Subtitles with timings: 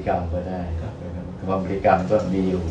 [0.00, 0.60] ริกรรมก็ได้
[1.46, 2.64] ความบริกรรมก็มีอยู่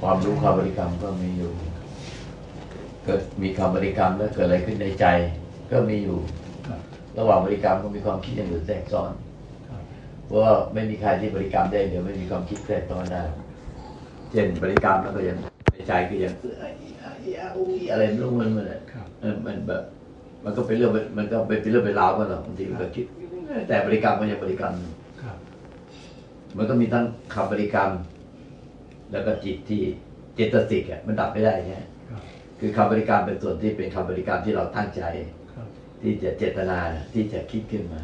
[0.00, 1.52] ความรู้คำบริกรรมก็มีอยู่
[3.04, 5.06] เกิดมีคำบริกรรมแล้วเกิดอะไรขึ้นในใจ
[5.70, 6.18] ก็มีอยู่
[7.18, 9.12] ระหว่างบริกรรมก็มีความคิดอย่างอื่นแทรกซ้อน
[10.26, 13.22] เพราะว่าไม่มีใครที่บริกรรมได้เดี๋ยวไม่มีความคิดแทรกซ้อนได้
[14.30, 15.36] เช่นบริกรรมแล้วก็ยัง
[15.72, 17.12] ในใจก็ยังเอ้ยอ้ายอ้า
[17.56, 18.80] ยอะไรไม่รู้มันมันอะ
[19.46, 19.82] มันแบบ
[20.44, 23.04] มันก็เป็นเรื่องมันก็เป็นเรื่องเป็นราวกันหรอกบางทีมันก็คิด
[23.68, 24.74] แต่บริกรรมก็ยังบริกรรม
[26.58, 27.04] มันก็มีทั้ง
[27.34, 27.90] คำบริกรรม
[29.12, 29.80] แล้วก็จิตที่
[30.34, 32.20] เจตสิกอะมันดับไม่ได้ใช่ไหมครับ
[32.60, 35.02] คือคำบริกรรมเป็นส่วนที่เป็นคำบริกรรมที่เราตั้งใจ
[35.54, 35.66] ครับ
[36.02, 36.78] ที่จะเจตนา
[37.14, 38.02] ที่จะคิดขึ้นมา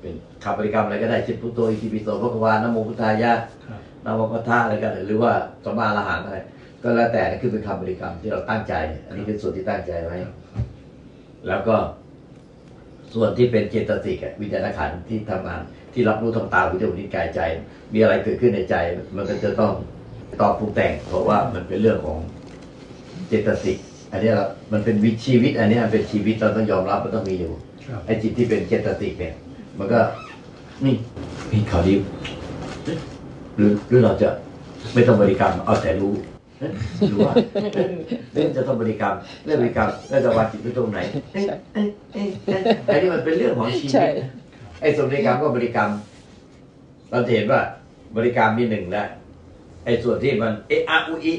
[0.00, 3.32] เป็นคำบริกรรมอะไรก็ได้เช่นพุทโธอิติปิโสพระกวานะโมพุทธายะ
[3.66, 5.32] ครับนะโมพุทธะอะไรก็ได้หรือว่า
[5.64, 6.38] สมมาอรหังอะไร
[6.82, 8.74] ก็แล้วแต่คือเป็นคำบริกรรมที่เราตั้งใจ
[9.06, 10.16] อันนี้คือส่วนที่ตั้งใจไว้
[11.48, 11.76] แล้วก็
[13.14, 15.60] ส่วนที่เป็นเจตสิกอะวิญญาณขันธ์ที่ทำงาน
[15.96, 17.40] ที่รับรู้ทางตาหูจมูกนิ้วกายใจ
[17.92, 18.74] มีอะไรเกิดขึ้นในใจ
[19.16, 19.72] มันก็จะต้อง
[20.40, 22.18] ตอบปรุงแต่ง เพราะว่ามันเป็นเรื่องของ
[23.28, 23.78] เจตสิก
[24.12, 27.52] อันนี้เรามันเป็นวิชีวิต อันนี้มันเป็นชีวิตเราต้องยอมรับมันต้องมีอยู่
[27.88, 29.34] ครับไอ้จิตที่เป็นเจตสิกเนี่ย
[29.78, 30.00] มันก็
[30.84, 30.94] นี่
[31.52, 31.94] นี่ข่าวดี
[33.56, 34.28] หรือหรือเราจะ
[34.94, 36.12] ไม่ต้องบริกรรมเอาแต่รู้
[36.60, 36.72] เอ๊ะ
[37.08, 37.32] หรือว่า
[38.32, 40.98] เรื่องจะต้องบริกรรมเรื่องบริกรรมแล้วจะวางจิตไว้ตรงไหน
[41.34, 44.30] เอ๊ะเอ๊ะเอ๊ะเอ๊ะไอ้นี่มันเป็นเรื่องของชีใช่วิตนะ
[44.80, 45.90] ไอ้ส่วนบริกรรมก็บริกรรม
[47.10, 47.60] เราจะเห็นว่า
[48.16, 49.08] บริกรรมมีหนึ่งแล้ว
[49.84, 51.34] ไอ้ส่วนที่มันเอะอะอุอิ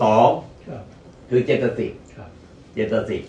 [0.00, 0.28] สอง
[0.68, 0.82] ครับ
[1.28, 2.28] คือเจตสิกครับ
[2.74, 3.22] เจตสิก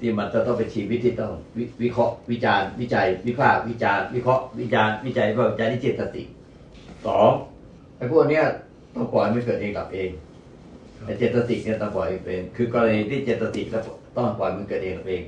[0.00, 6.26] ที่มันจะต้องเป็นชีวิตที่ต้องวิวิเคราะห์วิจารณ์วิจัย วิพากษ์วิจารณ์วิเคราะห์วิจารณ์วิจัยวิพากษ์วิจารณ์นี่เจตสิก
[7.06, 7.30] สอง
[7.96, 8.44] ไอ้พวกเนี้ย
[8.94, 10.08] ต้องปล่อยไม่เกิดเองดับเอง
[11.06, 13.82] ไอ้เจตสิกเนี่ยต้องปล่อยเองคือกรณีที่เจตสิกแล้ว
[14.16, 15.22] ต้องปล่อยมันเกิดเองดับเอง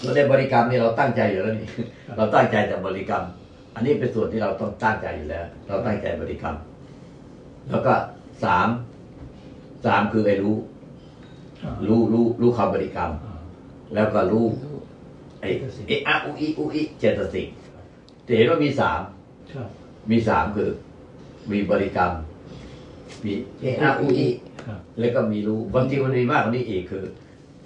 [0.00, 1.68] ส่วนในบริกรรมนี่เราตั้งใจอยู่แล้วนี่
[2.16, 3.24] เราตั้งใจแต่บริกรรม
[3.74, 6.56] อันนี้เป็นส่วนที่เราต้องตั้งใจอยู่แล้ว เราตั้งใจบริกรรม
[7.70, 7.92] แล้วก็
[8.44, 8.68] สาม
[9.86, 10.56] สามคือไอ้รู้
[11.64, 13.34] อ่ารู้รู้รู้คำบริกรรมอ่า
[13.94, 14.44] แล้วก็รู้
[15.40, 15.50] ไอ้
[15.88, 17.48] เอะอะอุอิอุอิเจตสิก
[18.26, 19.00] จะเห็นว่ามีสาม
[19.52, 19.68] ครับ
[20.10, 20.70] มีสามคือ
[21.52, 22.12] มีบริกรรม
[23.24, 24.28] มีเอะอะอุอิ
[24.66, 27.04] ครับแล้วก็มีรู้บางทีมันมีมากกว่านี้อีกคือ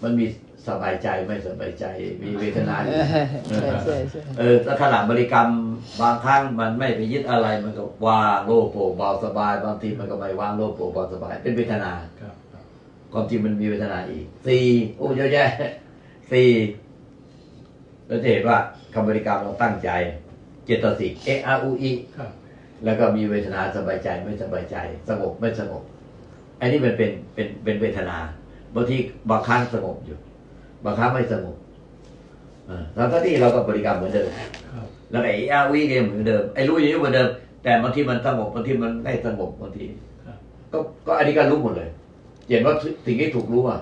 [0.02, 0.24] มันมี
[0.68, 1.84] สบายใจไม่สบายใจ
[2.22, 2.92] มีเวทนาอยู่
[3.48, 5.48] ใช่ใช่ใช่เออถ้าขณะบริกรรม
[6.00, 12.64] บางครั้งมันไม่ไปยึดอะไรมันก็ว่างโล่งโปร่งเบาสบาย บางทีมันก็ไม่ว่างโล่งโปร่งเบาสบาย เป็นเวทนาครับครับ
[13.12, 14.66] ความจริงมันมีเวทนาอีกสี่
[14.96, 15.48] โอ้เยอะแยะ
[16.32, 16.50] สี่
[18.06, 18.58] เราจะเห็นว่า
[18.94, 19.90] คำบริกรรมเราตั้งใจ
[20.64, 22.30] เจตสิกเอะอาอูอีครับ
[22.84, 24.76] แล้วก็มีเวทนาสบายใจไม่สบายใจ
[25.08, 25.82] สงบไม่สงบ
[26.60, 28.16] อันนี้มันเป็นเป็นเป็นเวทนา
[28.74, 28.96] บางที
[29.30, 30.18] บางครั้งสงบอยู่
[30.84, 31.56] บางครั้งไม่สงบ
[32.68, 34.28] อ่าแล้วก็ที่เราก็บริกรรมเหมือนเดิม
[34.72, 37.28] ครับแล้วไอ้อาวีก็ยังเหมือนเดิมไอ้รู้อย่างนี้เหมือนเดิม
[37.62, 39.84] แต่บางทีมันสงบบางทีมันไม่สงบบางที
[40.26, 40.36] ครับ
[40.72, 41.88] ก็ก็อันนี้ก็รู้หมดเลย
[42.48, 42.74] เห็นว่า
[43.06, 43.80] สิ่งที่ถูกรู้อะ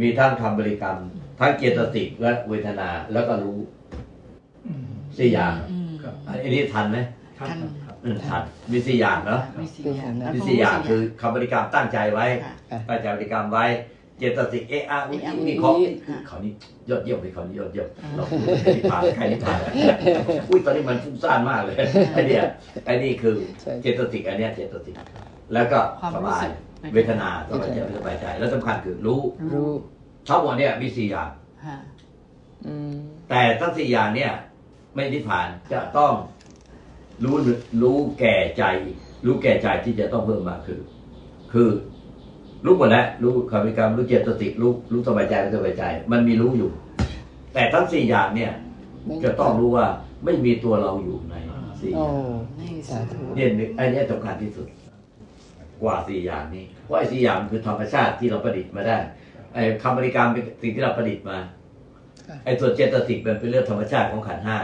[0.00, 0.96] มีทั้งคำบริกรรม
[1.38, 3.58] ทั้งเจตสิกและเวทนาแล้วก็รู้
[4.66, 4.84] อืม
[5.18, 6.14] สี่อย่างอืมครับ
[6.44, 6.98] อันนี้ทันไหม
[7.38, 12.52] ครับครับครับอืมทันมีสี่อย่างเนาะมีสี่อย่างครับมีสี่อย่างคือคำบริกรรมตั้งใจไว้ค่ะ
[12.88, 13.64] ตั้งใจบริกรรมไว้
[14.20, 15.70] เจตสิกเอะอะอุเอะอะอิอุอินี่เขา
[16.08, 16.52] ค่ะเขานี่
[16.90, 19.58] ยอดเยี่ยมเลยเขานี่ยอดเยี่ยมเราพูดใครนิพพานใครนิพพาน
[20.50, 21.76] อุ้ยตอนนี้มันฟุ้งซ่านมากเลย
[22.12, 22.42] ไอ้เนี่ย
[22.84, 24.94] ไอ้นี่คือใช่เจตสิกอันเนี้ยเจตสิก
[25.54, 26.52] แล้วก็ความสรู้บายสึก
[26.94, 29.20] เวทนาสบายใจไม่สบายใจ แล้วสำคัญคือรู้
[29.52, 29.70] รู้
[30.28, 31.30] ทั้งหมดเนี่ยมีสี่อย่าง
[31.64, 31.76] ค่ะ
[32.66, 32.92] อืม
[33.30, 34.32] แต่ทั้งสี่อย่างเนี่ย
[34.94, 36.12] ไม่นิพพานจะต้อง
[37.24, 37.36] รู้
[37.82, 38.64] รู้แก่ใจ
[39.26, 40.80] รู้แก่ใจที่จะต้องเพิ่มมากคือ
[41.52, 41.68] คือ
[42.64, 45.82] รู้หมดแล้วรู้คำวิกรรมรู้เจตสิกรู้รู้สบายใจไม่สบายใจ
[46.12, 46.70] มันมีรู้อยู่
[47.54, 48.52] แต่ทั้งสี่อย่างเนี่ย
[49.24, 49.86] จะต้องรู้ว่า
[50.24, 51.34] ไม่มีตัวเราอยู่ใน
[51.80, 54.66] สี่อโอ้ย่างนี่สาธุเนี่ยนึกอันเนี้ยสำคัญที่สุด
[55.82, 58.98] กว่าสี่อย่างนี้เพราะไอ้สี่อย่างมันคือธรรมชาติที่เราประดิษฐ์มาได้
[59.54, 61.38] ไอ้คำบริกรรมเป็นสิ่งที่เราประดิษฐ์มา
[62.44, 64.58] ไอ้ส่วนเจตสิกมันเป็นเรื่องธรรมชาติของขันธ์ห้า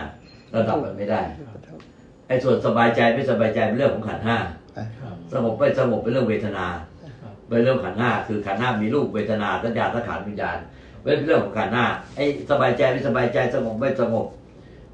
[0.51, 1.21] เราดับมันไม่ได้
[2.29, 4.37] ไอ้ส่วนสบายใจไม่สบายใจเป็นเรื่องของขันธ์ห้า
[4.77, 6.85] ครับสงบไม่สงบเป็นเรื่องเวทนาครับ
[7.49, 10.59] เป็นเรื่องขันธ์ห้าคือขันธ์ห้ามีรูปเวทนาสัญญาสังขารวิญญาณ
[11.03, 11.85] เป็นเรื่องของขันธ์ห้า
[12.17, 14.27] ไอ้สบายใจไม่สบายใจสงบไม่สงบ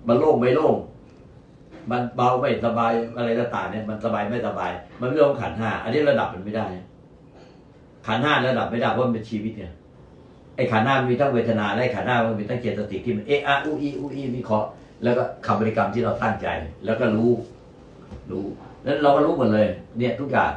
[0.09, 0.75] มันโล่งไม่โล่ง
[1.91, 4.71] มันเบาไม่สบายอะไรต่างๆเนี่ยมันสบายไม่สบาย
[5.01, 6.67] มันเรื่องของขันห้าอันนี้ระดับมันไม่ได้
[8.07, 9.73] ขันห้าระดับไม่ได้เพราะมันเป็นชีวิตเนี่ย
[10.57, 14.69] ไอ้ขันธ์ห้ามีทั้งเวทนาและไอ้ขันธ์ห้ามันมีทั้งเจตสิกที่มันเอะอะอุอีอุอีวิเคราะห์
[15.03, 16.47] แล้วก็คำบริกรรมที่เราตั้งใจ
[16.85, 17.31] แล้วก็รู้
[18.31, 18.45] รู้
[18.85, 19.67] แล้วเราก็รู้หมดเลย
[19.99, 20.51] เนี่ยทุกอย่าง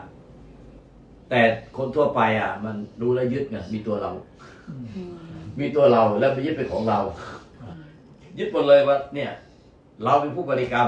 [1.36, 1.46] แต่
[1.78, 4.12] คนทั่วไปอะ มันรู้แล้วยึดไงมีตัวเรา
[4.70, 5.12] อืมอืม
[5.60, 7.00] มีตัวเราแล้วไปยึดเป็นของเรา
[8.40, 9.32] ยึดหมดเลยว่า เนี่ย
[10.04, 10.88] เราเป็นผู้บริกรรม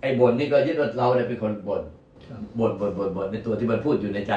[0.00, 1.82] ไอ้บ่นนี่ก็ยึดว่าเราเนี่ยเป็นคนบ่น
[2.26, 4.34] ครับบ่นบ่นบ่นบ่นในตัวที่มันพูดอยู่ในใจ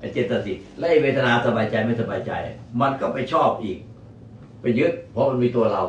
[0.00, 2.32] ไอ้เจตสิกและไอ้เวทนาสบายใจไม่สบายใจ
[2.80, 3.78] มันก็ไปชอบอีก
[4.60, 5.82] ไปยึด เพราะมันมีตัวเรา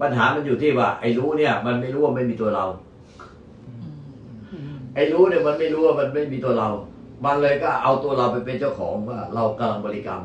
[0.00, 2.64] ปัญหามันอยู่ที่ว่า ไอ้รู้เนี่ย มันไม่รู้ว่าไม่มีตัวเรา
[4.94, 6.68] ไอ้รู้เนี่ยมันไม่รู้ว่ามันไม่มีตัวเรา
[7.24, 10.22] มันเลยก็เอาตัวเราไปเป็นเจ้าของว่า เรากำลังบริกรรม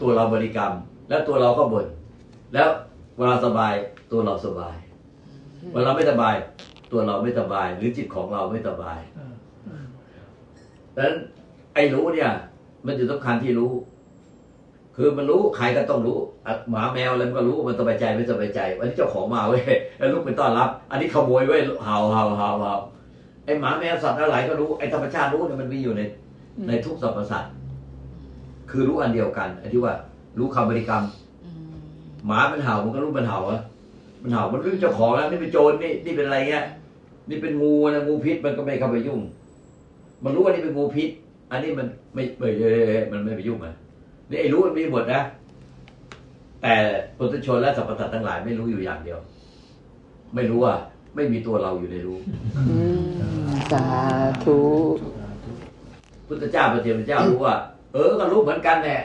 [0.00, 0.72] ตัวเราบริกรรม
[1.08, 1.86] แล้วตัวเราก็บ่น
[2.54, 2.68] แล้ว
[3.18, 3.72] เวลาสบาย
[4.12, 4.76] ตัวเราสบาย
[5.74, 6.34] เวลาไม่สบาย
[6.92, 8.98] ตัวเราไม่สบาย หรือจิตของเราไม่สบาย
[10.94, 11.16] ดังนั้น
[11.74, 12.30] ไอ้รู้เนี่ย
[12.86, 13.72] มันอยู่สำคัญที่รู้
[14.96, 16.18] คือมันรู้ใครก็ต้องรู้
[16.70, 19.62] หมาแมวอะไรมันก็รู้มันสบายใจไม่สบายใจวันนี้เจ้าของมาเว้ย
[19.98, 22.74] แล้วลูกไปต้อนรับ อันนี้ขโมยเว้ยเห่าเห่าเห่าเห่า
[23.44, 26.02] ไอ้หมาแมวสัตว์อะไรก็รู้ไอ้ธรรมชาติรู้เนี่ยมันมีอยู่ใน
[26.68, 27.52] ในทุกสรรพสัตว์
[28.70, 29.94] คือรู้อันเดียวกันไอ้ที่ว่า
[30.38, 31.02] รู้คำบริกรรม
[32.26, 33.60] หมามันเห่ามันก็รู้มันเห่าอะ
[34.22, 36.64] มันเห่ามันรู้เจ้าของแล้วนี่เป็นโจรนี่นี่เป็นอะไรเงี้ย
[37.30, 39.20] นี่เป็นงูนะงูพิษมันก็ไม่เข้าไปยุ่ง
[40.24, 41.10] มันรู้ว่านี่เป็นงูพิษ
[41.50, 43.74] อันนี้มันไม่ไม่เอ้ยมันไม่ไปยุ่งอะ
[44.30, 45.20] นี่ไอ้รู้มันมีหมดนะ
[46.62, 46.74] แต่
[47.16, 49.18] ปุถุชนและสรรพสัตว์ทั้งหลายไม่รู้อยู่อย่างเดียว
[50.34, 50.74] ไม่รู้ว่า
[51.14, 52.18] ไม่มีตัวเราอยู่ในรู้
[52.56, 52.76] อื
[53.46, 53.84] มสา
[54.44, 54.58] ธุ
[56.26, 57.56] พุทธเจ้าพระเจ้าเจ้ารู้ว่า
[57.92, 59.00] เออก็รู้เหมือนกันแหละ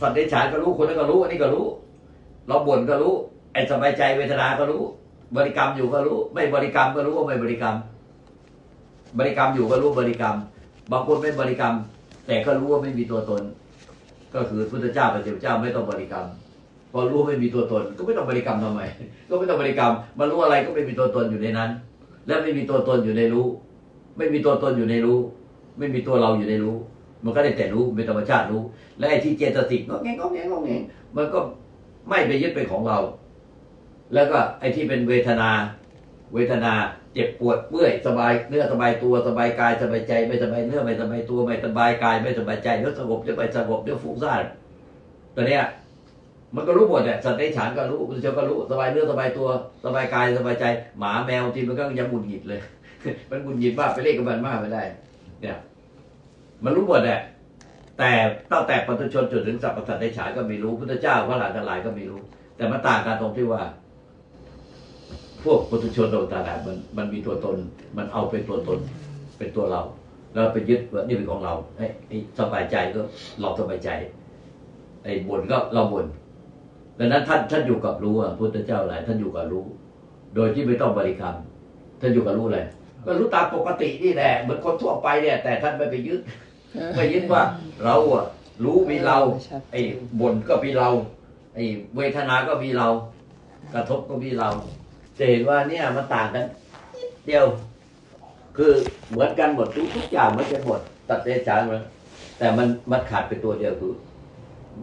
[0.00, 1.66] สัตว์เดรัจฉานก็รู้คนนั้นก็รู้อันนี้ก็รู้
[2.48, 3.14] เราบ่นก็รู้
[3.52, 4.82] ไอ้สบายใจเวทนาก็รู้
[5.36, 7.76] บริกรรมอยู่ก็รู้ ไม่บริกรรมก็รู้ว่าไม่บริกรรม
[9.18, 10.36] บริกรรมอยู่ก็รู้บริกรรม
[10.92, 11.74] บางคนไม่บริกรรม
[12.26, 13.42] แต่ก็รู้ว่าไม่มีตัวตน
[14.34, 16.26] ก็คือพุทธเจ้าพระเจ้าเจ้าไม่ต้องบริกรรม
[16.92, 18.80] พอรู้ไม่มีตัวตน ก็ไม่ต้องบริกรรมทำไม
[19.28, 21.70] ก็ไม่ต้องบริกรรมมารู้อะไรก็ไม่มีตัวตนอยู่ในนั้น
[22.26, 23.46] และไม่มีตัวตนอยู่ในรู้
[24.16, 25.18] ไม่มีตัวตนอยู่ในรู้
[25.78, 26.76] ไม่มีตัวเราอยู่ในรู้
[27.24, 28.62] มันก็ได้แต่รู้เป็นธรรมชาติรู้
[28.98, 30.82] และไอ้ที่เจตสิกก็แงงก็แงงก็แงง
[31.16, 31.38] มันก็
[32.08, 32.98] ไม่ไปยึดเป็นของเรา
[34.14, 35.50] แล้วก็ไอ้ที่เป็นเวทนา
[36.34, 36.72] เวทนา
[37.14, 44.42] เจ็บปวดเมื่อยสบายเนื้อสบายตัวสบายกายสบายใจ ไม่สบายเนื้อไม่สบายตัวไม่สบายกาย ไม่สบายใจเดี๋ยวสงบเดี๋ยวไปสงบเดี๋ยวฟุ้งซ่าน
[45.34, 45.62] ตัวเนี้ย
[46.56, 49.48] มันก็รู้หมดแหละสัตว์ในฉานก็รู้คุณเจ้าก็รู้สบายเนื้อสบายตัว
[49.84, 50.64] สบายกายสบายใจ
[50.98, 52.60] หมาแมวที่มันก็ยังหงุดหงิดเลย
[53.30, 54.82] มันหงุดหงิดมากไปเล่นกับมันมากไม่ได้
[55.42, 55.58] เนี่ย
[56.64, 57.20] มันรู้หมดแหละ
[57.98, 58.10] แต่
[58.52, 62.20] ตั้งแต่ปัจจุชนจนถึงสัพพสัตว์ในฉานก็ม่รู้พุทธเจ้าพระหลานทั้งหลายก็ม่รู้
[62.56, 63.62] แต่มันต่างกันตรงที่ว่า
[65.44, 67.56] พวกปุถุชนโดยตาดามันมันมีตัวตน
[67.96, 68.78] มันเอาเป็นตัวตน
[69.38, 69.82] เป็นตัวเรา
[70.32, 73.00] แล้วไปยึดว่านี่เป็นของเราไอ้ไอ้สบายใจก็
[73.40, 73.88] เราสบายใจ
[75.04, 76.06] ไอ้บ่นก็เราบ่น
[76.98, 79.64] ดังนั้นท่านท่านอยู่กับรู้อะพุทธเจ้าหลายท่านอยู่กับรู้
[80.34, 81.36] โดยที่ไม่ต้องบริกรรม
[82.00, 82.64] ท่านอยู่กับรู้เลย
[83.04, 86.20] ก็รู้ตามปกตินี่แหละเหมือนคนทั่วไปเนี่ย แต่ท่านไม่ไปยึด
[86.94, 87.42] ไม่ยึดว่า
[87.84, 88.24] เราอะ
[88.64, 89.18] รู้มีเรา
[89.72, 89.80] ไอ้
[90.20, 90.88] บ่นก็มีเรา
[91.54, 91.64] ไอ้
[91.96, 92.88] เวทนาก็มีเรา
[93.74, 94.48] กระทบก็มีเรา
[95.18, 96.44] จะเห็นว่าเนี่ยมันต่างกัน
[96.96, 97.46] นิดเดียว
[98.56, 98.72] คือ
[99.10, 101.82] เหมือนกันหมดทุกทุกอย่างเหมันกันหมดตัดเดชานมัน
[102.38, 103.92] แต่มันมันขาดไปตัวเดียวคือ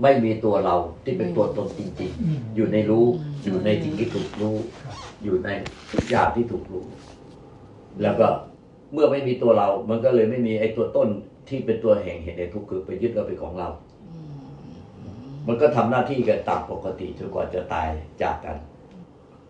[0.01, 3.06] ไม่มีตัวเราที่เป็นตัวตนจริงอืมๆอยู่ในรู้
[3.44, 4.56] อยู่ในสิ่งที่ถูกรู้
[5.23, 5.49] อยู่ใน
[5.92, 6.85] ทุกอย่างที่ถูกรู้
[8.02, 8.28] แล้วก็
[8.94, 11.09] เมื่อไม่มีตัวเรา มันก็เลยไม่มีไอ้ตัวต้น
[11.49, 13.68] ที่เป็นตัวแห่งเหตุในทุกข์คือไปยึดเราเป็นของเรา
[15.47, 17.87] มันก็ทำหน้าที่กันตามปกติจนกว่าจะตาย
[18.23, 18.57] จากกัน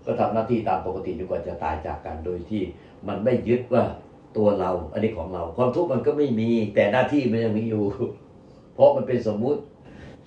[0.05, 2.61] ก็ทำหน้าที่ตามปกติจนกว่าจะตายจากกัน โดยที่
[3.07, 3.83] มันไม่ยึดว่า
[4.37, 7.83] ตัวเรา อันนี้ของเรา ความทุกข์มันก็ไม่มีแต่หน้าที่มันยังมีอยู่
[8.73, 9.59] เพราะมันเป็นสมมุติ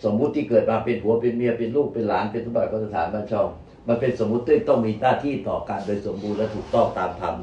[0.04, 3.49] สมมุติที่เกิดมาเป็นผัวเป็นเมียเป็นลูกเป็นหลานเป็นสมบัติก็สถานบ้านช่อง
[3.88, 7.35] มันเป็นสมมุติที่ต้องมีหน้าที่ต่อการโดยสมบูรณ์และถูกต้องตามธรรม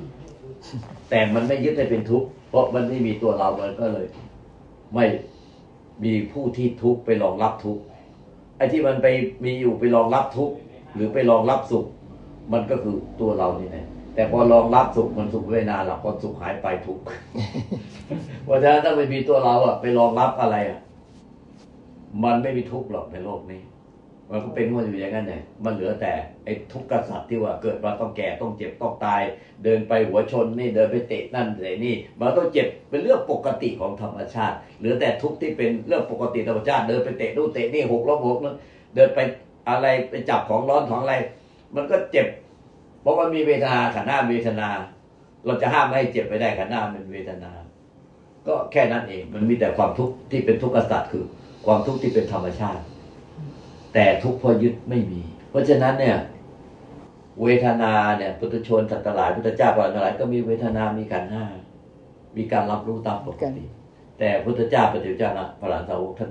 [1.09, 4.07] แต่มันไม่ยึดให้เป็นทุกข์เพราะมันไม่มีตัวเรา มันก็เลย
[4.95, 5.05] ไม่
[6.03, 7.81] มีผู้ที่ทุกข์ไปรองรับทุกข์
[8.57, 9.07] ไอ้ที่มันไป
[9.43, 10.55] มีอยู่ไปรองรับทุกข์
[10.95, 11.85] หรือไปรองรับสุข
[12.53, 13.85] มันก็คือตัวเรานี่แหละ
[14.15, 17.03] แต่พอรองรับสุขมันสุขไม่นานหรอกพอสุขหายไปทุกข์
[18.45, 20.79] เพราะฉะนั้นถ้าไม่มีตัวเราอะไปรองรับอะไรอะ
[22.23, 23.61] มันไม่มีทุกข์หรอกในโลกนี้
[24.31, 26.11] มันก็เป็นมันอยู่อย่างนั้นแหละมันเหลือแต่
[26.45, 29.21] ไอ้ทุกข์กษัตริย์ที่ว่าเกิดมาต้องแก่ต้องเจ็บต้องตาย
[29.63, 38.55] เดินไปหัวชนนี่เดินไปเตะนั่นเตะนี่มันต้องเจ็บเป็นเรื่องปกติของธรรมชาติ เหลือแต่ทุกข์ที่เป็นเรื่องปกติธรรมชาติ เดินไปเตะนู่นเตะนี่หกล้มหกนั่น
[38.95, 39.19] เดินไป
[39.69, 41.15] อะไรไปจับของร้อนของอะไร
[41.75, 42.27] มันก็เจ็บ
[43.01, 44.69] เพราะมันมีเวทนาขันหน้าเวทนา
[45.45, 47.51] เราจะห้ามไม่ให้เจ็บไปได้ขันหน้ามันเวทนา
[48.47, 51.25] ก็แค่นั้นเองมันมีแต่ความทุกข์ที่เป็นทุกข์กษัตริย์คือ
[51.65, 52.83] ความทุกข์ที่เป็นธรรมชาติ
[53.93, 56.17] แต่ทุกข์เพอยึดไม่มี เพราะฉะนั้นเนี่ย
[57.43, 61.45] เวทนาเนี่ยพุทธชนสัตว์หลายพุทธเจ้าก่อนหลายก็มีเวทนามีขันธ์ห้า
[62.37, 63.65] มีการรับรู้ตามปกติ
[64.19, 66.29] แต่พุทธเจ้าปฏิเจ้านะพระหลานสาวกท่าน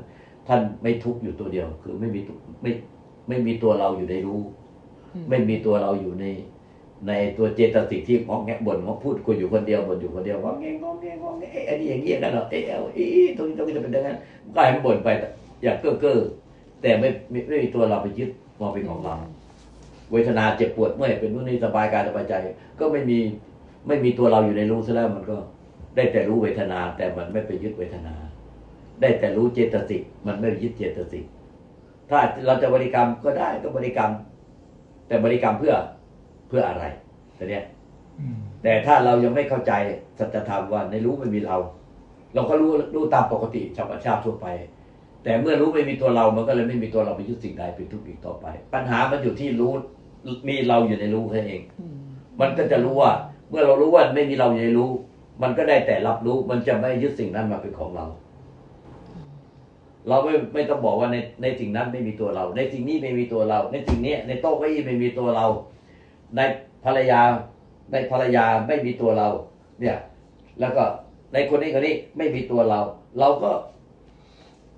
[0.49, 2.71] ท่านไม่ทุกข์อยู่ตัวเดียว คือไม่มีทุกข์ไม่
[3.29, 4.41] ไม่มีตัวเราอยู่ในรู้
[5.29, 6.27] ไม่มีตัวเราอยู่ใน
[7.07, 14.17] ในตัวเจตสิกที่งอแงบ่นงอพูดคุยอยู่คนเดียวบ่นอยู่คนเดียวงอแงงอแงงอแงเอ๊ะอันนี้อย่างนี้อย่างนั้นเหรอเอ๊ะเอาเอ๊ะตรงนี้ตรงนี้จะเป็นอย่างนั้น
[14.55, 15.09] ก็ให้มันบ่นไป
[15.63, 16.19] อยากเก้อเก้อ
[16.83, 19.15] แต่ไม่ไม่ไม่มีตัวเราไปยึดมองเป็นของเรา
[20.13, 22.35] เวทนาเจ็บปวดเมื่อยเป็นนู่นนี่สบายกายสบายใจ
[22.81, 23.19] ก็ไม่มี
[23.87, 25.37] ไม่มีตัวเราอยู่ในรู้ซะแล้วมันก็
[25.97, 28.15] ได้แต่รู้เวทนา แต่มันไม่ไปยึดเวทนา
[29.01, 31.25] ได้แต่รู้เจตสิกมันไม่ไปยึดเจตสิก
[32.11, 34.11] ถ้าเราจะบริกรรมก็ได้ก็บริกรรม
[35.09, 35.75] แต่บริกรรมเพื่อ
[36.49, 36.85] เพื่ออะไร
[37.37, 37.65] แต่เนี้ย
[38.21, 39.73] อืมแต่ถ้าเรายังไม่เข้าใจ
[40.19, 41.57] สัจธรรมว่าในรู้ไม่มีเรา
[42.35, 44.47] เราก็รู้รู้ตามปกติธรรมชาติทั่วไป
[45.25, 49.73] แต่เมื่อรู้ไม่มีตัวเรา มันก็เลยไม่มีตัวเราไปยึดสิ่งใดเป็นทุกข์อีกต่อไป ปัญหามันอยู่ที่รู้
[50.49, 51.63] มีเราอยู่ในรู้แค่เอง
[52.41, 53.13] มันก็จะรู้ว่า
[53.51, 54.91] เมื่อเรารู้ว่าไม่มีเราอยู่ในรู้
[55.43, 58.07] มันก็ได้แต่รับรู้ มันจะไม่ยึดสิ่งนั้นมาเป็นของเรา
[60.09, 65.47] เราไม่ไม่ต้องบอกว่าในในสิ่งนั้นไม่มีตัวเรา ในสิ่งนี้ไม่มีตัวเรา ในสิ่งนี้ในโต๊ะเก้าอี้ไม่มีตัวเรา
[66.37, 66.41] ใน
[66.85, 67.21] ภรรยา
[67.93, 69.29] ในภรรยาไม่มีตัวเรา
[69.81, 69.97] เนี่ย
[70.61, 70.85] แล้วก็
[71.33, 72.81] ในคนนี้คนนี้ไม่มีตัวเรา
[73.19, 73.51] เราก็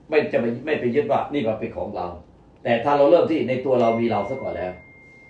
[0.09, 2.07] ไม่จะไปไม่ไปยึดว่านี่มันเป็นของเรา
[2.64, 4.73] แต่ถ้าเราเริ่มที่ในตัวเรามีเราซะก่อนแล้ว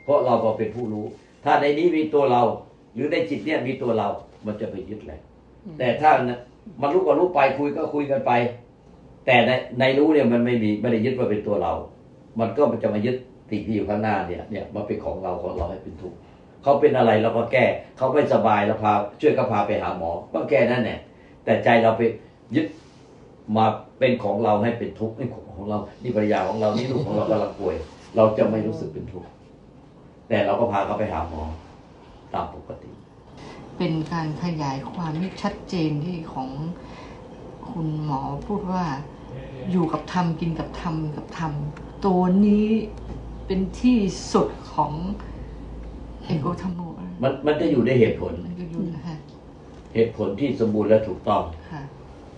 [0.04, 1.04] เพราะเราก็เป็นผู้รู้
[1.44, 2.42] ถ้าในนี้มีตัวเรา
[2.94, 4.08] หรือในจิตเนี่ยมีตัวเรา
[4.46, 5.20] มันจะไปยึดแหละ
[5.78, 6.10] แต่ถ้า
[6.80, 8.32] มันรู้ก็รู้ไปคุยก็คุยกันไป
[9.26, 11.72] แต่ในในรู้เนี่ยมันไม่มีไม่ได้ยึดว่าเป็นตัวเรา
[12.40, 13.16] มันก็มันจะมายึด
[13.50, 16.18] สิ่งที่อยู่ข้างหน้าเนี่ยเนี่ยมันเป็นของเราของเราให้เป็นทุกข์
[16.62, 17.64] เขาเป็นอะไรเราก็แก้
[17.96, 20.98] เขาไม่สบายเราพาช่วยเขาพาไปหาหมอก็แก้นั่นแหละ
[21.44, 22.02] แต่ใจเราไป
[22.54, 22.66] ยึด
[23.56, 23.66] มา
[23.98, 25.28] เป็นของเราให้เป็นทุกข์นี่
[25.58, 27.74] ของเรานี่ภรรยาของเรานี่ลูกของเรากำลังป่วย
[28.16, 29.28] เราจะไม่รู้สึกเป็นทุกข์
[30.28, 31.42] แต่เราก็พาเขาไปหาหมอ
[32.34, 32.90] ตามปกติ
[33.76, 36.48] เป็นการขยายความที่ชัดเจนที่ของ
[37.70, 38.84] คุณหมอพูดว่า
[39.70, 41.52] อยู่กับธรรมกินกับธรรมกับธรรม
[42.04, 42.66] ตัวนี้
[43.52, 43.98] เป็นที่
[44.32, 44.92] สุดของ
[46.24, 46.80] เอกโกธรรมโม
[47.22, 49.16] มันมันจะอยู่ในเหตุผล มันก็อยู่นะคะ
[49.94, 51.82] เหตุผลที่สมบูรณ์และถูกต้อง ค่ะ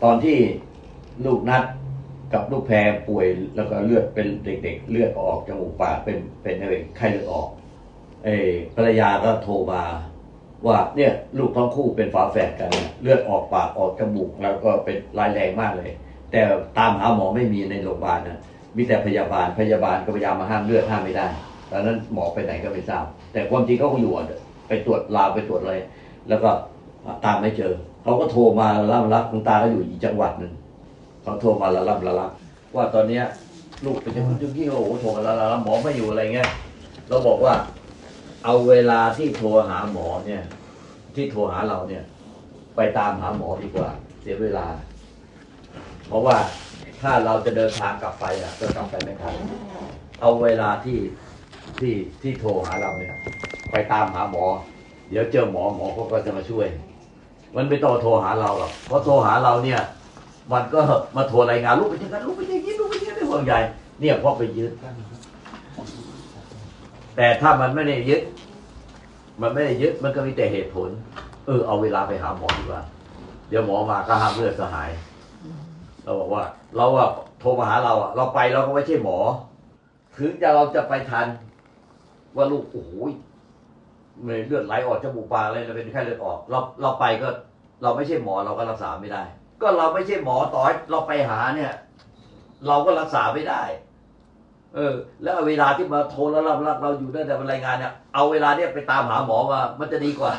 [0.02, 0.36] ตอนที่
[1.24, 1.62] ลูกนัด
[2.32, 2.76] กับลูกแพร
[3.08, 3.26] ป่วย
[3.56, 7.48] แล้วก็เลือดเป็นเด็ก ๆ เลือดออกจมูกปากเป็นเป็นอะไรไข้เลือดออก
[8.24, 9.82] เออภรรยาก็โทรมา
[10.66, 12.70] ว่าเนี่ยลูกทั้งคู่เป็นฝาแฝดกัน
[13.02, 15.90] เลือดออกปากออกจมูกแล้วก็เป็นรายแรงมากเลย
[16.30, 16.40] แต่
[16.78, 18.40] ตามหาหมอไม่มีในโรงพยาบาลนะ
[18.76, 21.26] มีแต่พยาบาลพยาบาลก็พยายามมาห้ามเลือดห้ามไม่ได้
[21.70, 24.26] ตอนนั้นหมอไปไหนก็ไม่ทราบ แต่ความจริงเขาก็อยู่อะ
[24.68, 25.74] ไปตรวจลาวไปตรวจอะไร
[26.28, 26.50] แล้วก็
[27.24, 30.52] ตามไม่เจอเขาก็โทรมาล่ำลักคุณตาก็อยู่อีกจังหวัดหนึ่ง
[31.22, 32.30] เขาโทรมาละล่ำละลัก
[32.74, 33.24] ว่าตอนเนี้ย
[33.84, 36.50] ลูกเป็นคนจุกี้โอ้โหโทรมาละล่ำหมอไม่อยู่อะไรเงี้ย
[37.08, 37.54] เราบอกว่า
[38.44, 40.42] เอาเวลาที่โทรหาหมอเนี่ย
[41.14, 42.02] ที่โทรหาเราเนี่ย
[42.76, 43.88] ไปตามหาหมอดีกว่า
[44.20, 44.66] เสียเวลา
[46.08, 46.36] เพราะว่า
[47.02, 49.34] ถ้าเราจะเดินทางกลับไปอะก็กลับไปไม่ทัน
[50.20, 50.98] เอาเวลาที่
[51.78, 53.14] ที่ที่โทรหาเราเนี่ย
[53.70, 54.44] ไปตามหาหมอ
[55.10, 56.66] เดี๋ยวเจอหมอหมอเขาก็จะมาช่วย
[57.56, 59.80] มันไม่ต้องโทรหาเราหรอกเพราะโทรหาเราเนี่ย
[60.52, 60.80] มันก็
[61.16, 63.54] มาโทรรายงานลูกเป็นยังไงลูกเป็นอย่างนี้ลูกเป็นอย่างนี้ไม่ห่วงใย
[64.00, 64.72] เนี่ยเพราะไปยึด
[67.16, 68.20] แต่ถ้ามันไม่ได้ยึด
[69.42, 70.88] มันไม่ได้ยึดมันก็มีแต่เหตุผล
[71.46, 72.82] เออเอาเวลาไปหาหมอดีกว่า
[73.48, 74.90] เดี๋ยวหมอมาก็ห้ามเลือดสหาย
[76.04, 76.42] เราบอกว่า
[76.76, 77.10] เราอะ
[77.40, 79.18] โทรมาหาเราอะเราไปเราก็ไม่ใช่หมอ
[80.18, 81.26] ถึงจะเราจะไปทัน
[82.36, 82.92] ว่าลูกโอ้โห
[84.24, 87.28] เลือดไหลออกจมูกปากอะไรเราเป็นแค่เลือดออก เราเราไปก็
[87.82, 89.22] เราไม่ใช่หมอเราก็รักษาไม่ได้
[89.62, 91.72] ก็เราไม่ใช่หมอต่อให้เราไปหาเนี่ย
[92.66, 93.62] เราก็รักษาไม่ได้
[94.74, 100.32] เออ แล้วเวลาที่มาโทรแล้วรับรับเราอยู่ได้แต่เป็นรายงานเนี่ยเอาเวลาเนี่ยไปตามหาหมอมามันจะดีกว่า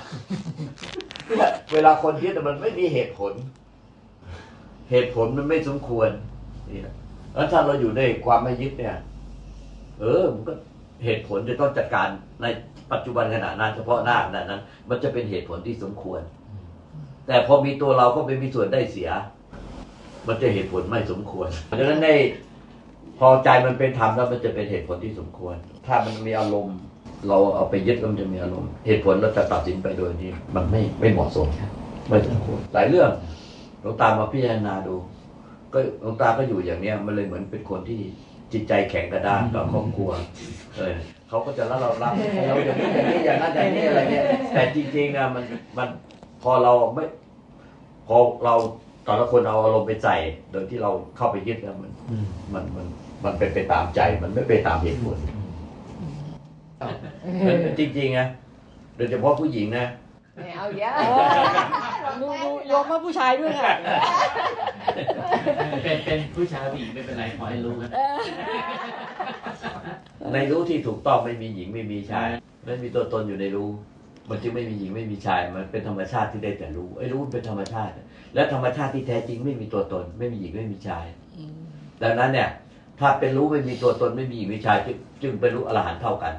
[1.73, 3.33] เวลาคนคิดแต่มันไม่มีเหตุผล
[4.89, 6.09] เหตุผลมันไม่สมควร
[6.69, 6.95] นี่นะ
[7.33, 8.97] แล้วถ้าเราอยู่ในความไม่ยึดเนี่ย
[9.99, 10.53] เออมันก็
[11.03, 12.07] เหตุผลจะต้องจัดการ
[12.41, 12.45] ใน
[12.91, 16.21] ปัจจุบันขณะนั้นเฉพาะหน้าขณะนั้น มันจะเป็นเหตุผลที่สมควร
[17.27, 19.09] แต่พอมีตัวเราก็ไปมีส่วนได้เสีย
[20.27, 22.09] มันจะเหตุผลไม่สมควรดังนั้นใน
[23.19, 25.55] พอใจมันเป็นธรรมแล้วมันจะเป็นเหตุผลที่สมควร
[25.87, 26.77] ถ้ามันมีอารมณ์
[27.27, 31.47] เราเอาไปยึดมันจะมีอารมณ์ เหตุผลเราจะตัดสินไปโดยที่มันไม่ไม่เหมาะสม
[32.09, 33.09] ไม่สมควรหลายเรื่อง
[33.83, 34.95] หลวงตามาพิจารณาดู
[35.73, 37.99] ก็หลวงตาก็อยู่อย่างเนี้ยมันเลยเหมือนเป็นคนที่
[38.53, 40.11] จิตใจแข็งกระด้างกับครอบครัว
[40.77, 40.95] เออ
[41.29, 42.13] เขาก็จะรับเรารับ
[42.47, 44.23] เราอย่างนี้อย่างนี้อย่างนั้นอย่างนี้อะไรเงี้ย
[44.53, 45.43] แต่จริงๆนะมัน
[45.77, 45.87] มัน
[46.43, 47.03] พอเราไม่
[48.07, 48.55] พอเรา
[49.05, 50.15] แต่ละคนเอาอารมณ์ไปใส่
[50.51, 52.87] โดยที่เราเข้าไปยึดแล้วมันอืมมันมัน
[53.23, 55.17] มันเป็นไปตามใจ มันไม่ไปตามเหตุผล
[57.79, 58.27] จริงๆนะ
[58.97, 59.85] โดยเฉพาะผู้หญิงนะ
[60.35, 60.93] ไม่เอาเยอะ
[62.21, 63.73] ดูดูโยมว่าผู้ชายด้วยค่ะ
[65.83, 67.99] เป็นเป็นผู้ชายผู้หญิงไม่เป็นไรขอให้รู้กันเอ
[70.33, 72.29] ในรู้ที่ถูกต้องไม่มีหญิงไม่มีชาย
[72.65, 73.69] ไม่มีตัวตนอยู่ในรู้
[74.29, 77.91] มันจึงไม่มีหญิงไม่มีชาย มันเป็นธรรมชาติที่ได้แต่รู้ไอ้รู้มันเป็นธรรมชาติ
[78.35, 81.05] และธรรมชาติที่แท้จริงไม่มีตัวตน ไม่มีหญิงไม่มีชาย
[81.37, 81.55] อืม
[82.03, 82.49] ดังนั้นเนี่ย
[82.99, 86.33] ถ้าเป็นรู้ไม่มีตัวตนไม่มีหญิงไม่มีชาย จึงจึงเป็นรู้อรหันต์เท่ากัน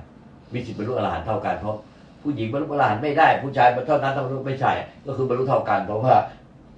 [0.54, 1.76] มีสิทธิ์บรรลุอรหันต์เท่ากันเพราะ
[2.24, 4.72] ผู้หญิงบรรลุอรหันต์ไม่ได้ ผู้ชายเท่านั้นเท่านั้ไม่ใช่
[5.06, 6.14] ก็คือบรรลุเท่ากันเพราะว่า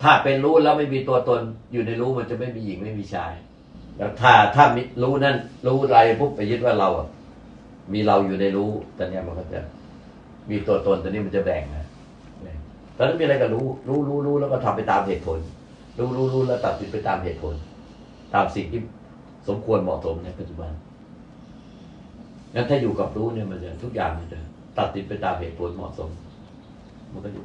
[0.02, 1.40] ถ้าเป็นรู้แล้วไม่มีตัวตน
[1.72, 3.32] อยู่ในรู้มันจะไม่มีหญิงไม่มีชาย
[3.96, 5.36] แล้วถ้าถ้ามีรู้นั่น
[5.66, 7.08] รู้อะไรปุ๊บไปยึดว่าเราอะ
[7.92, 9.60] มีเราอยู่ในรู้ตอนนี้มันก็จะ
[10.50, 11.84] มีตัวตนตอนนี้มันจะแบ่งนะ
[12.42, 12.56] แบ่ง
[12.96, 15.38] ตอนนั้นมีอะไรก็รู้ รู้รู้รู้แล้วก็ทำไปตามเหตุผล
[15.98, 17.54] รู้รู้รู้แล้วตัดสินไปตามเหตุผล
[18.34, 18.80] ตามสิ่งที่
[19.48, 20.70] สมควรเหมาะสมในปัจจุบัน
[22.54, 24.38] งั้นถ้าอยู่กับรู้เนี่ยมันจะทุกอย่างมันจะ
[24.78, 26.10] ตัดสินไปตามเหตุผลเหมาะสม
[27.12, 27.44] มันก็อยู่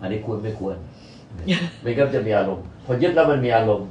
[0.00, 0.76] อันนี้ควรไม่ควร
[1.84, 3.88] มันก็จะมีอารมณ์ พอยึดแล้วมันมีอารมณ์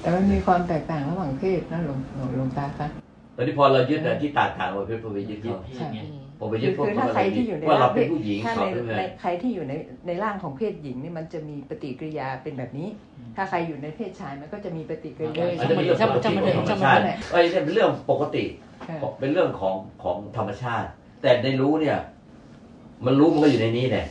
[0.00, 2.86] แต่มันมีความแตกต่างระหว่างเพศนะหลวงหลวงหลวงตาคะ
[3.36, 5.56] ตอนนี้พอเรายึดเนี่ยที่ต่างต่างเราไปพอไปยึดเขา
[6.48, 9.72] เพศไงพอไปยึดพวกคือเขาถ้าใครที่อยู่ในว่าเราร่างเป็นผู้หญิงถ้าเขาในเป็นไงในใครที่อยู่ใน
[10.06, 12.88] ในร่างของเพศหญิงนี่มันจะมีปฏิกิริยาเป็นแบบนี้
[13.36, 17.00] ถ้าใครอยู่ในเพศชายมันก็จะมีปฏิกิริยาอันนี้เป็นเรื่องปกติของธรรมชาติ
[17.32, 18.44] ไอ้ยเนี่ยเป็นเรื่องปกติ
[18.88, 20.88] ค่ะเป็นเรื่องของของธรรมชาติ
[21.22, 21.98] แต่ในรู้เนี่ย
[23.06, 24.06] มันรู้มันก็อยู่ในนี้แหละ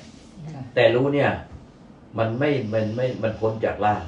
[0.54, 1.30] ค่ะแต่รู้เนี่ย
[2.20, 4.04] มันไม่มันไม่มันพ้นจากร่าง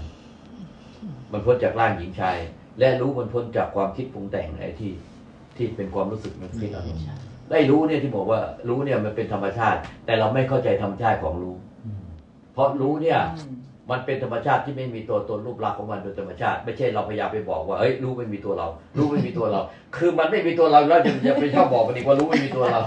[1.32, 2.38] มันพ้นจากร่างหญิงชาย
[2.80, 4.92] และรู้มันพ้นจากความคิดปรุงแต่งไอ้ที่
[5.56, 7.04] ที่เป็นความรู้สึกมันคิดอารมณ์
[7.52, 11.56] ได้รู้เนี่ยที่บอกว่ารู้เนี่ยมันเป็นธรรมชาติ แต่เราไม่เข้าใจธรรมชาติของรู้
[12.54, 13.56] เพราะรู้เนี่ยอืม
[13.92, 19.62] มันเป็นธรรมชาติที่ไม่มีตัวตนรูปลักษณ์ของมันโดยธรรมชาติ ไม่ใช่เราพยายามไปบอกว่าเฮ้ยรู้ไม่มีตัวเรา รู้ไม่มีตัวเรา
[19.96, 22.82] คือมันไม่มีตัวเราแล้วจะจะไปชอบบอกมันอีกว่ารู้ไม่มีตัวเรา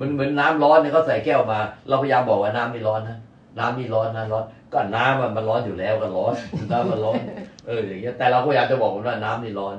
[0.00, 3.18] มันเหมือนน้ำร้อนเนี่ยเขาใส่แก้วมา เราพยายามบอกว่าน้ำนี่ร้อนนะ
[3.58, 6.34] น้ำนี่ร้อนนะร้อน ก็น้ำมันมันร้อนอยู่แล้วก็ร้อน
[6.72, 7.20] น้ำมันร้อน
[7.66, 9.76] เอออย่างเงี้ยแต่เราก็พยายามจะบอกมันว่าน้ำนี่ร้อน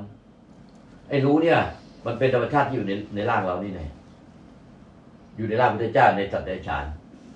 [1.08, 1.58] ไอ้รู้เนี่ย
[2.06, 3.82] มันเป็นธรรมชาติที่อยู่ในในร่างเรานี่ไง
[5.36, 6.84] อยู่ในร่างพระเจ้าในสัตว์ในฉาน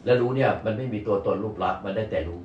[0.05, 2.41] แล้วรู้เนี่ย มันไม่มีตัวตนรูปลักษณ์มันได้แต่รู้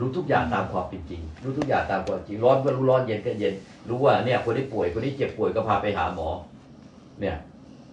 [0.00, 3.54] รู้ทุกอย่างตามความเป็นจริง รู้ทุกอย่างตามความจริง ร้อนก็รู้ร้อนเย็นก็เย็น
[3.88, 6.28] รู้ว่าเนี่ย คนที่ป่วยคนที่เจ็บป่วยก็พาไปหาหมอ
[7.20, 7.36] เนี่ย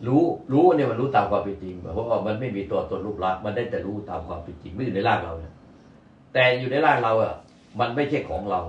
[0.08, 5.54] รู้รู้เนี่ยมันรู้ตามความเป็นจริงเพราะว่ามันไม่มีตัวตนรูปลักษณ์มันได้แต่รู้ตามความเป็นจริงไม่อยู่ในร่างเราเนี่ย
[6.34, 7.34] แต่อยู่ในร่างเราอะ
[7.80, 8.62] มันไม่ใช่ของเรา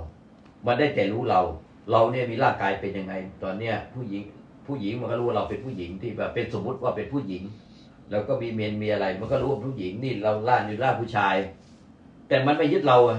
[0.66, 1.40] มันได้แต่รู้เรา
[1.90, 4.22] เราเนี่ยมีร่างกายเป็นยังไง ตอนเนี้ยผู้หญิง
[4.66, 7.42] ผู้หญิงมันก็รู้ว่าเราเป็นผู้หญิงที่แบบเป็นสมมุติว่าเป็นผู้หญิง
[8.10, 11.36] แล้วก็มีเมนมีอะไร มันก็รู้ว่าผู้หญิงนี่เราล่างอยู่ล่างผู้ชาย
[12.28, 13.18] แต่มันไม่ยึดเราอะ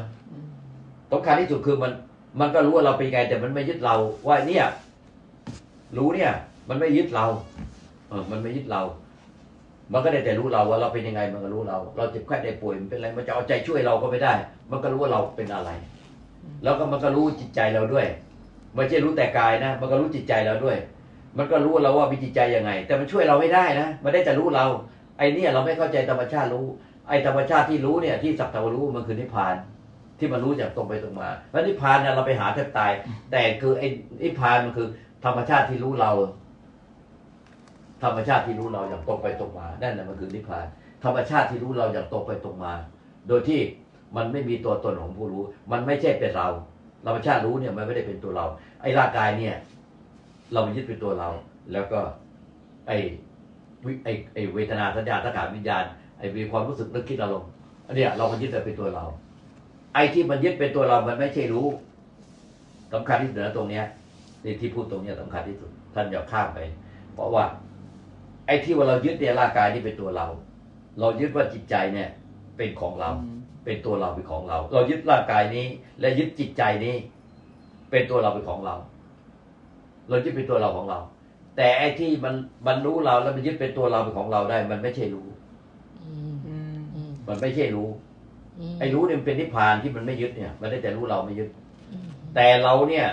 [1.12, 1.92] สำคัญที่สุดคือมัน
[2.40, 3.96] มันก็รู้ว่าเราเป็นไง แต่มันไม่ยึดเรา
[4.28, 4.66] ว่าเนี่ย
[5.98, 6.32] รู้เนี่ย
[6.70, 7.26] มันไม่ยึดเรา
[8.10, 8.82] เออมันไม่ยึดเรา
[9.94, 14.34] มันก็ได้แต่รู้เราว่าเราเป็นยังไง มันก็รู้เรา เราเจ็บไข้ได้ป่วยมันเป็นอะไร มันจะเอาใจช่วยเราก็ไม่ได้
[14.72, 15.70] มันก็รู้ว่าเราเป็นอะไร
[16.64, 18.06] แล้วก็มันก็รู้จิตใจเราด้วย
[18.76, 20.78] ไม่ใช่รู้แต่กายนะ มันก็รู้จิตใจเราด้วย
[21.38, 24.66] มันก็รู้เราว่ามีจิตใจยังไง แต่มันช่วยเราไม่ได้นะมันได้แต่รู้เรา
[25.18, 26.66] ไอ้นี่เราไม่เข้าใจธรรมชาติรู้
[27.10, 29.56] ไอ้ธรรมชาติที่รู้เนี่ยที่สักแต่ว่ารู้มันคือนิพพาน
[30.20, 32.92] ที่มันรู้จากตรงไปตรงมา แล้วนิพพานเนี่ยเราไปหาแทบตาย
[33.32, 33.88] แต่คือไอ้
[34.24, 34.88] นิพพานมันคือ
[35.26, 36.12] ธรรมชาติที่รู้เรา
[38.04, 40.66] ธรรมชาติที่รู้เราอย่างตรงไปตรงมานั่นแหละมันคือนิพพาน
[41.04, 42.74] ธรรมชาติที่รู้เราอย่างตรงไปตรงมา
[43.28, 43.60] โดยที่
[44.16, 46.48] มันไม่มีตัวตนของผู้รู้ มันไม่ใช่เป็นเรา
[47.06, 48.46] ธรรมชาติรู้เนี่ยมันไม่ได้เป็นตัวเรา
[48.82, 49.56] ไอ้ร่างกายเนี่ย
[50.52, 51.30] เรามันยึดเป็นตัวเรา
[51.74, 52.00] แล้วก็
[52.88, 52.92] ไอ
[53.86, 55.84] วิไอไอเวทนาสัญญาสังขารวิญญาณ
[56.18, 57.50] ไอมีความรู้สึกนึกคิดอารมณ์
[57.88, 59.06] อันเนี้ยเรามันยึดเป็นตัวเรา
[59.94, 61.68] ไอที่มันยึดเป็นตัวเรา มันไม่ใช่รู้
[62.94, 63.86] สำคัญที่สุดนะตรงเนี้ย
[64.44, 66.60] นี่ที่พูดตรงเนี้ยสำคัญที่สุด ท่านอย่าข้ามไป
[67.14, 67.44] เพราะว่า
[68.48, 70.28] ไอที่ว่าเรายึดเนี่ยร่างกายนี่เป็นตัวเรา
[71.00, 72.10] เรายึดว่าจิตใจเนี่ย
[72.58, 73.10] เป็นของเรา
[73.66, 75.68] เป็นตัวเราเป็นของเรา เรายึดร่างกายนี้
[76.00, 76.96] และยึดจิตใจนี้
[77.92, 78.76] เป็นตัวเราเป็นของเรา
[80.10, 81.00] เรายึดเป็นตัวเราของเรา
[81.58, 82.36] แต่ไอ้ที่มัน
[82.68, 85.28] มันรู้เราแล้วมันยึดเป็นตัวเราเป็นของเราได้ มันไม่ใช่รู้
[87.28, 87.88] มันไม่ใช่รู้
[88.80, 91.50] ไอ้รู้เนี่ยเป็นนิพพานที่มันไม่ยึดเนี่ย มันได้แต่รู้เราไม่ยึด
[92.36, 93.08] แต่เราเนี่ย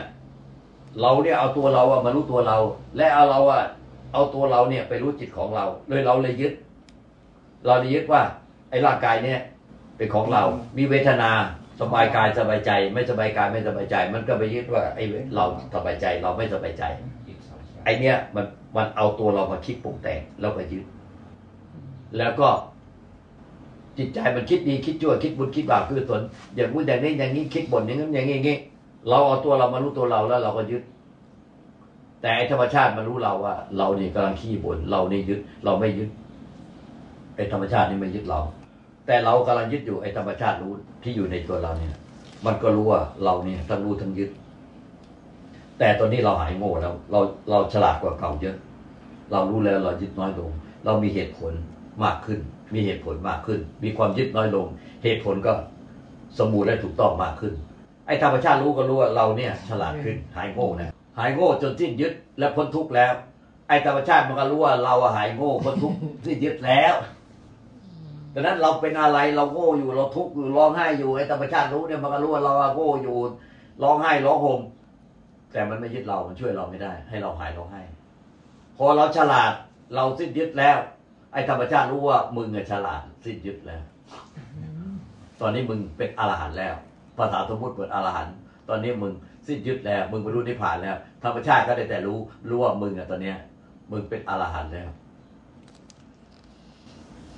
[1.00, 2.58] เราเนี่ยเอาตัวเราอะมารู้ตัวเรา
[2.96, 3.62] และเอาเราอะ
[4.12, 6.52] เอาตัวเราเนี่ยไปรู้จิตของเราเลยเราเลยยึด
[7.66, 8.22] เราเลยยึดว่า
[8.70, 9.40] ไอ้ร่างกายเนี่ย
[9.96, 10.42] เป็นของเรา
[10.76, 11.30] มีเวทนา
[11.80, 16.84] สบายกายสบายใจ ไม่สบายกายไม่สบายใจ มันก็ไปยึดว่าไอ้เราสบายใจเราไม่สบายใจ
[17.84, 20.84] ไอเนี้ยมันมันเอาตัวเรามาคิดปรุงแต่งแล้วก็ยึด
[22.18, 22.48] แล้วก็
[23.98, 26.20] จิตใจมันคิดดีคิดชั่วคิดบุญคิดบาปคือสน
[26.54, 28.56] อย่างพูดอย่างนี้อย่างนี้คิดบ่นอย่างนั้นอย่างนี้อย่างนี้
[29.08, 30.82] เราเอาตัวเรามารู้ตัวเราแล้วเราก็ยึด
[32.22, 36.10] แต่ธรรมชาติมันรู้เราว่า เรานี่กำลังขี้บ่นเรานี่ยึด เราไม่ยึด
[37.36, 38.40] ไอ้ธรรมชาตินี่ไม่ยึดเรา
[39.10, 41.94] แต่เรากำลังยึดอยู่ไอ้ธรรมชาติรู้ที่อยู่ในตัวเราเนี่ย
[42.46, 44.30] มันก็รู้ว่าเราเนี่ยทั้งรู้ทั้งยึด
[45.78, 47.20] แต่ตอนนี้เราหายโง่แล้วเรา
[47.50, 48.56] เราฉลาดกว่าเก่าเยอะ
[49.32, 50.50] เรารู้แล้วเรายึดน้อยลง
[50.84, 51.52] เรามีเหตุผล
[52.04, 52.40] มากขึ้น
[52.74, 54.66] มีเหตุผลมากขึ้น มีความยึดน้อยลง
[55.04, 55.52] เหตุผลก็
[56.38, 57.52] สมบูรณ์และถูกต้องมากขึ้น
[58.06, 63.12] ไอ้ธรรมชาติรู้ก็รู้ว่าเราเนี่ยฉลาดขึ้นหายโง่นะหายโง่จนสิ้นยึดและพ้นทุกข์แล้ว
[63.68, 66.94] ไอ้ธรรมชาติมันก็รู้ว่าเราหายโง่พ้นทุกข์สิ้นยึดแล้ว
[68.34, 73.16] ดังนั้นเราเป็นอะไรเราโง่อยู่เราทุกข์อยู่ร้องไห้อยู่ไอ้ธรรมชาติรู้เนี่ยมันก็รู้ว่าเราโง่อยู่
[73.82, 74.60] ร้องไห้ร้องห่ม
[75.52, 77.82] แต่มันไม่ยึดเรา มันช่วยเราไม่ได้ ให้เราหายร้องไห้
[78.76, 79.52] พอเราฉลาด
[79.94, 80.78] เราสิ้นยึดแล้ว
[81.32, 83.82] ไอ้ธรรมชาติรู้ว่ามึงอะฉลาดสิ้นยึดแล้ว
[85.40, 86.74] ตอนนี้มึงเป็นอรหันต์แล้ว
[87.18, 88.34] ภาษาสมมติเหมือนอรหันต์
[88.68, 89.12] ตอนนี้มึง
[89.46, 93.36] สิ้นยึดแล้ว มึงบรรลุนิพพานแล้ว ธรรมชาติก็ได้แต่รู้ รู้ว่ามึงอะตอนเนี้ย
[93.92, 94.88] มึงเป็นอรหันต์แล้ว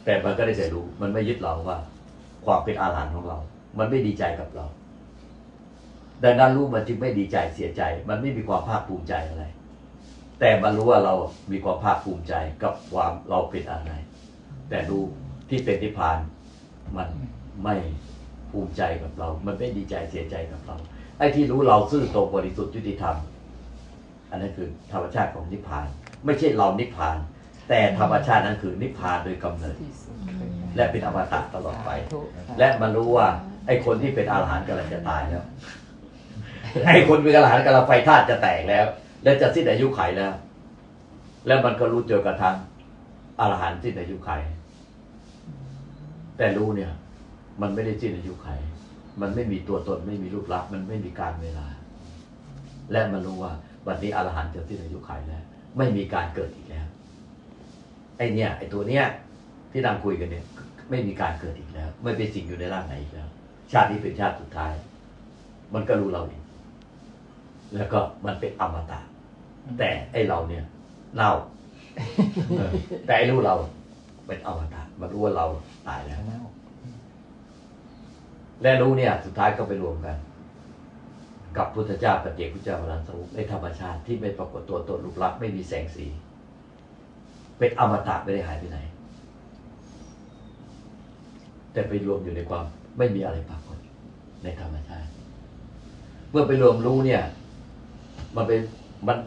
[0.04, 1.78] แต่มันก็ได้แต่รู้มันไม่ยึดเราว่า
[2.44, 3.38] ความเป็นอรหันของเรา
[3.78, 4.66] มันไม่ดีใจกับเรา
[6.24, 9.44] ดังนั้นรู้มันจึงไม่ดีใจเสียใจ มันไม่มีความภาคภูมิใจอะไร
[10.40, 11.14] แต่มันรู้ว่าเรา
[11.52, 13.92] มีความภาคภูมิใจกับความเราเป็นอะไร
[14.68, 15.02] แต่รู้
[15.48, 16.18] ที่เป็นนิพพาน
[16.96, 17.08] มัน
[17.64, 17.74] ไม่
[18.50, 20.76] ภูมิใจกับเรา มันไม่ดีใจเสียใจกับเรา
[21.18, 23.16] ไอ้ที่รู้เราซื่อตรงบริสุทธิ์ยุติธรรม
[24.30, 25.86] อันนั้นคือธรรมชาติของนิพพาน
[26.24, 27.16] ไม่ใช่เรานิพพาน
[27.74, 30.16] แต่ธรรมชาตินั้นคือนิพพานโดยกำเนิดที่สุด
[30.76, 33.26] และเป็นอมตะตลอดไปทุกข์และมันรู้ว่า
[33.66, 35.44] ไอ้คนที่เป็นอรหันต์กำลังจะตายแล้ว
[36.86, 38.86] ไอ้คนเป็นอรหันต์กำลังไฟธาตุจะแตกแล้ว
[39.24, 40.32] และจะสิ้นอายุไขแล้ว
[41.46, 42.56] แล้วมันก็รู้เจอกระทั่ง
[43.40, 44.30] อรหันต์สิ้นอายุไข
[46.36, 46.92] แต่รู้เนี่ย
[47.62, 48.48] มันไม่ได้สิ้นอายุไข
[49.20, 51.66] มันไม่มีตัวตนไม่มีรูปลักษณ์มันไม่มีการเวลา
[52.92, 53.52] และมันรู้ว่า
[53.86, 55.42] วันนี้อรหันต์จะสิ้นอายุไขแล้ว
[55.78, 59.04] ไม่มีการเกิดอีกแล้วไอ้เนี่ยไอ้ตัวเนี้ย
[59.72, 60.44] ที่นั่งคุยกันเนี่ย
[60.90, 63.28] ไม่มีการเกิดอีกแล้ว ไม่เป็นสิ่งอยู่ในร่างไหนอีกแล้ว
[63.72, 64.72] ชาตินี้เป็นชาติสุดท้าย
[65.74, 66.42] มันก็รู้เราเอง
[67.74, 69.00] แล้วก็มันเป็นอมตะ
[69.78, 70.64] แต่ไอ้เราเนี่ย
[71.14, 71.32] เน่า
[72.58, 72.72] เออ
[73.06, 73.54] แต่ไอ้รู้เรา
[74.26, 75.46] เป็นอมตะมันรู้ว่าเรา
[75.88, 76.20] ตายแล้ว
[78.62, 80.16] และรู้เนี่ย สุดท้ายก็ไปรวมกัน
[81.56, 86.06] กับพุทธเจ้าปัจเจกพุทธเจ้าพลันสรุปในธรรมชาติที่ไม่ปรากฏตัวตนรูปลักษณ์ไม่มีแสงสี
[87.62, 88.78] เป็นอมตะไม่ได้หายไปไหน
[91.72, 92.64] แต่ไปรวมอยู่ในความ
[92.98, 93.78] ไม่มีอะไรปรากฏ
[94.42, 95.08] ในธรรมชาติ
[96.30, 97.22] เมื่อไปรวมรู้เนี่ย
[98.36, 98.60] มันเป็น
[99.06, 99.18] มัน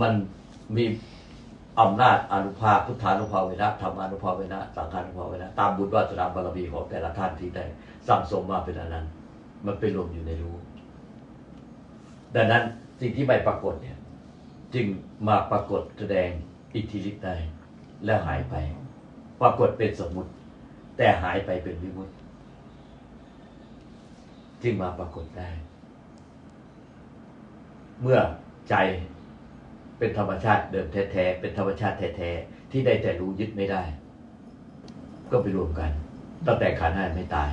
[0.00, 0.12] มัน
[0.76, 0.84] มี
[1.80, 7.64] อำนาจอนุภาพพุทธานุภาเวนะธรรมานุภาเวนะสังฆานุภาเวนะตามบุญวาสนาบารมีของแต่ละท่านที่ได้
[8.08, 9.06] สั่งสมมาเป็นอันนั้น
[9.66, 10.54] มันไปรวมอยู่ในรู้
[12.34, 12.62] ดังนั้น
[13.00, 13.96] สิ่งที่ไม่ปรากฏเนี่ย
[14.74, 14.86] จึง
[15.28, 16.30] มาปรากฏแสดง
[16.74, 17.36] อิทธิฤทธิ์ได้
[18.04, 18.54] แล้วหายไป
[19.40, 20.30] ปรากฏเป็นสมมุติ
[20.96, 22.12] แต่หายไปเป็นวิมุตติ
[24.62, 25.48] จึงมาปรากฏได้
[28.02, 28.18] เมื่อ
[28.68, 28.74] ใจ
[29.98, 33.82] เป็นธรรมชาติเดิมแท้ๆเป็นธรรมชาติแท้ๆที่ได้แต่รู้ยึดไม่ได้
[35.30, 35.90] ก็ไปรวมกัน
[36.46, 37.50] ตั้งแต่ขันห้าไม่ตาย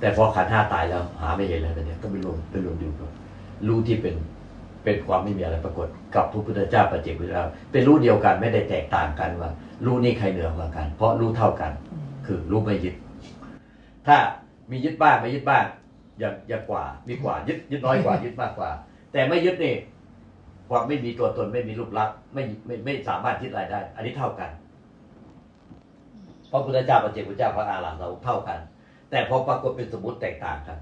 [0.00, 3.10] แต่พอขันห้าตายแล้ว หาไม่เห็นแล้วตอนเนี้ยก็ไปรวมไปรวมอยู่กับ
[3.68, 4.14] รู้ที่เป็น
[4.86, 9.50] เป็นความไม่มีอะไรปรากฏกับพระพุทธเจ้าปัจเจกพุทธเจ้าเป็นรู้เดียวกันไม่ได้แตกต่างกันว่า
[9.84, 11.72] รู้นี่ใครเหนือกว่ากัน เพราะรู้เท่ากัน
[12.26, 12.94] คือรู้ไม่ยึด
[14.06, 14.16] ถ้า
[14.70, 15.64] มียึดบ้างไม่ยึดบ้าง
[16.18, 18.70] อย่างอย่างกว่ามีกว่ายึดยึดน้อยกว่ายึดมากกว่า
[19.12, 19.74] แต่ไม่ยึดนี่
[20.68, 24.50] ความไม่มีตัวตนไม่มีรูปลักษณ์ไม่ไม่ไม่สามารถยึดอะไรได้ อันนี้เท่ากัน
[26.48, 28.58] เพราะพุทธเจ้าปัจเจกพุทธเจ้าพระอาหารหันต์เราเท่ากัน
[29.10, 30.78] แต่พอปรากฏเป็นสมมติแตกต่างกัน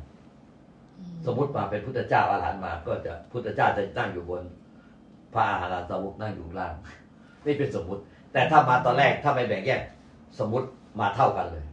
[1.26, 4.42] สมมติมาเป็นพุทธเจ้าอาหารหันต์มา ก็จะพุทธเจ้าจะนั่งอยู่บน
[5.35, 6.72] พระอาหารหันต์สาวกนั่งอยู่ข้างล่าง
[7.46, 8.02] นี่เป็นสมมติ
[8.33, 9.80] แต่ถ้ามาตอนแรกถ้าไม่แบ่งแยก
[10.38, 10.66] สมมติ
[11.00, 11.64] มาเท่ากันเลย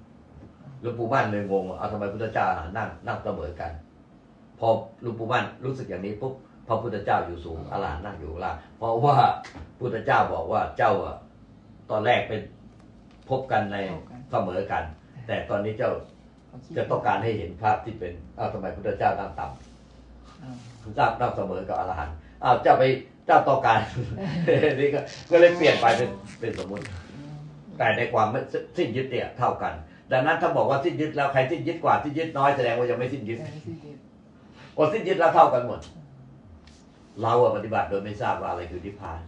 [0.81, 3.71] หลวงปู่มั่นเลยงงว่าเอาทำไมพุทธเจ้าอาหารนั่งนั่งเสมอกัน
[4.59, 4.67] พอ
[5.01, 6.33] หลวงปู่มั่นรู้สึกอย่างนี้ปุ๊บ
[6.67, 9.15] พระพุทธเจ้าอยู่สูงอาหารนั่งอยู่ข้างล่าง เพราะว่า
[9.79, 11.15] พุทธเจ้าบอกว่าเจ้าอะ
[11.91, 12.41] ตอนแรกเป็น
[13.29, 13.77] พบกันใน
[14.31, 14.83] เสมอกัน
[15.27, 15.91] แต่ตอนนี้เจ้า
[16.77, 22.83] จะต้องการให้เห็นภาพที่เป็นเอาทำไมพุทธเจ้านั่งต่ำเจ้านั่งเสมอกับอรหันต์อ้าวเจ้าไป
[23.25, 23.79] เจ้าต้องการ
[24.79, 24.99] นี่ก็
[25.31, 26.09] ก็เลยเปลี่ยนไปเป็น
[26.39, 26.83] เป็นสมมุติ
[27.77, 28.41] แต่ในความไม่
[28.77, 29.73] สิ้นยึดเนี่ยเท่ากัน
[30.11, 33.39] ดังนั้นถ้าบอกว่าสิ้นยึดแล้วใครสิ้นยึดกว่าสิ้นยึดน้อยแสดงว่ายังไม่สิ้นยึด
[34.75, 35.79] พอสิ้นยึดแล้วเท่ากันหมด
[37.21, 39.19] เราอะปฏิบัติโดยไม่ทราบว่าอะไรคือนิพพาน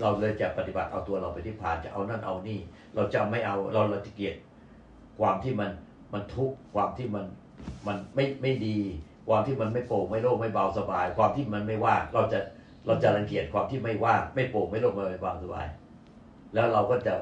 [0.00, 2.58] เราเลยจะปฏิบัติเอาตัวเราไปนิพพานจะเอานั่นเอานี่
[2.94, 4.34] เราจะไม่เอาเราเราจะเกลียด
[5.18, 5.70] ความที่มัน
[6.12, 7.26] มันทุกข์ความที่มัน
[7.86, 8.78] มันไม่ไม่ดี
[9.28, 12.40] ความที่มันไม่โปร่งไม่โล่งไม่เบาสบาย ความที่มันไม่ว่างเราจะ
[12.86, 15.66] เราจะรังเกียจความที่ไม่ว่างไม่โปร่งไม่โล่งไม่เบาสบาย
[16.54, 17.14] แล้วเราก็จะ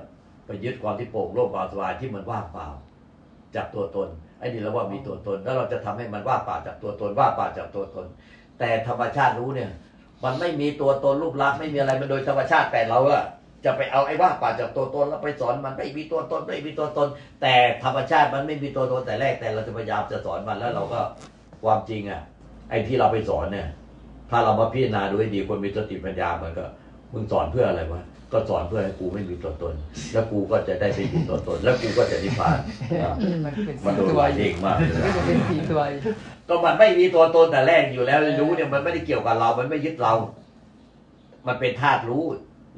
[0.46, 2.66] ไปยึดความที่โปร่งโล่งเบาสบายที่มันว่างเปล่า
[3.56, 8.06] จากตัวตนไอ้นี่เราว่ามีตัวตน แล้วเราจะทำให้มันว่างเปล่าจากตัวตนว่างเปล่าจากตัวตน
[8.58, 9.70] แต่ธรรมชาติรู้เนี่ย
[10.24, 13.24] มันไม่มีตัวตนรูปลักษณ์ไม่มีอะไรมันโดยธรรมชาติแต่เราอะ
[13.64, 17.08] จะไปเอาไอ้ว่าป่าจากตัวตนแล้วไปสอนมันไม่มีตัวตนไม่มีตัวตน
[17.42, 21.00] แต่ธรรมชาติมันไม่มีตัวตนแต่แรกแต่เราจะพยายามจะสอนมันแล้วเราก็
[21.64, 22.22] ความจริงอะ
[22.70, 23.68] ไอ้ที่เราไปสอนเนี่ย
[24.30, 26.64] ถ้าเรามาพิจารณาดูให้ดีคนมีสติปัญญามันก็
[27.12, 29.74] มึงสอนเพื่ออะไรวะก็สอนเพื่อให้กูไม่มีตัวตน
[30.12, 32.58] แล้วกูก็จะได้ไปมีตัวตน แล้วกูก็จะนิพพาน
[33.02, 33.12] อะ
[33.44, 35.80] มันเป็นมันโดนตัววายเด้งมากเลยมันจะเป็นสีตัว
[36.48, 40.14] ก็มันไม่มีตัวตนแต่แรกอยู่แล้วรู้เนี่ยมันไม่ได้เกี่ยวกับเรา มันไม่ยึดเรา
[41.46, 42.24] มันเป็นธาตุรู้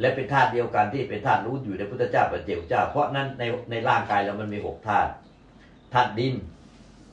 [0.02, 5.10] และเป็นธาตุเดียวกันที่เป็นธาตุรู้อยู่ในพุทธเจ้าปัจเจกเจ้า เพราะนั้นในในร่างกายเรามันมีหกธาตุ
[5.92, 6.34] ธาตุดิน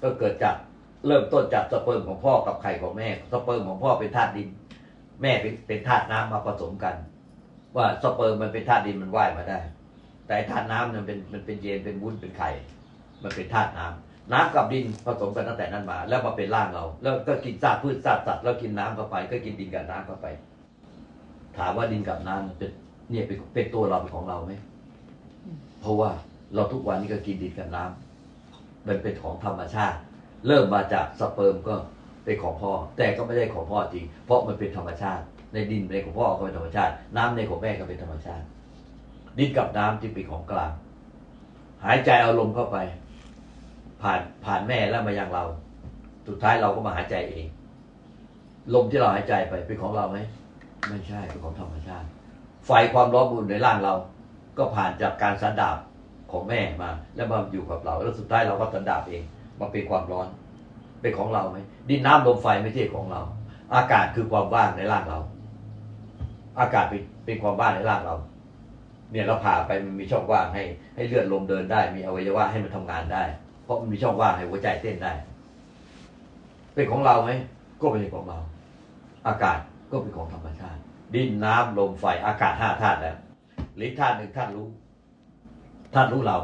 [0.04, 0.56] ก็เกิดจาก
[1.08, 4.50] เริ่มต้นจากสเปิร์มของพ่อกับไข่ของแม่ สเปิร์มของพ่อเป็นธาตุดิน
[5.22, 6.96] แม่เป็นเป็นธาตุน้ำมาผสมกัน
[7.76, 9.60] ว่าสเปิร์มมันเป็นธาตุดินมันว่ายมาได้
[10.28, 12.50] แต่ธาตุน้ำมันเป็นมันเป็นเย็นเป็นวุ้นเป็นไข่
[13.24, 20.28] มันเป็นธาตุน้ำน้ำกับดินผสมกันตั้งแต่นั้นมา แล้วมาเป็นร่างเรา แล้วก็กินซากพืชซากสัตว์แล้วกินน้ำเข้าไป ก็กินดินกับน้ำเข้าไป
[21.60, 22.72] ถามว่าดินกับน้ำมันเป็น
[23.10, 24.54] เนี่ยเป็นเป็นตัวเราเป็นของเราไหม
[25.82, 26.10] เพราะว่า
[26.56, 29.98] เราทุกวันนี้ก็กินดินกับน้ำมันเป็นของธรรมชาติ
[30.48, 31.76] เริ่มมาจากสเปิร์มก็
[32.24, 38.44] เป็นของพ่อ แต่ก็ไม่ได้ของพ่อจริง เพราะมันเป็นธรรมชาติ ในดินในของพ่อก็เป็นธรรมชาติ น้ำในของแม่ก็เป็นธรรมชาติ
[39.38, 40.72] ดินกับน้ำจึงเป็นของกลาง
[41.86, 42.78] หายใจเอาลมเข้าไป
[44.02, 45.44] ผ่านผ่านแม่แล้วมายังเรา
[46.28, 47.46] สุดท้ายเราก็มาหายใจเอง
[48.74, 50.18] ลมที่เราหายใจไปเป็นของเราไหม
[50.88, 52.08] ไม่ใช่เป็นของธรรมชาติ
[52.66, 53.94] ไฟความร้อนบุญในร่างเรา
[54.58, 55.78] ก็ผ่านจากการสันดาบ
[56.32, 59.24] ของแม่มา แล้วมาอยู่กับเรา แล้วสุดท้ายเราก็สันดาบเอง
[59.60, 60.28] มาเป็นความร้อน
[61.02, 61.58] เป็นของเราไหม
[61.90, 63.22] ดินน้ำลมไฟไม่ใช่ของเรา
[63.76, 65.20] อากาศคือความว่างในร่างเรา
[66.60, 68.16] อากาศเป็นเป็นความว่างในร่างเรา
[69.12, 70.64] เนี่ยเราผ่าไปมันมีช่องว่างให้
[70.96, 73.24] ให้เลือดลมเดินได้ มีอวัยวะให้มันทำงานได้
[73.64, 75.14] เพราะมันมีช่องว่างให้หัวใจเต้นได้
[76.74, 77.30] เป็นของเราไหม
[77.82, 78.40] ก็เป็นของเรา
[79.28, 79.60] อากาศ
[79.92, 80.80] ก็เป็นของธรรมชาติ
[81.16, 83.18] ดินน้ำลมไฟอากาศห้าธาตุแล้ว
[83.76, 84.68] หรือธาตุหนึ่งธาตุรู้
[85.94, 86.38] ธาตุรู้เรา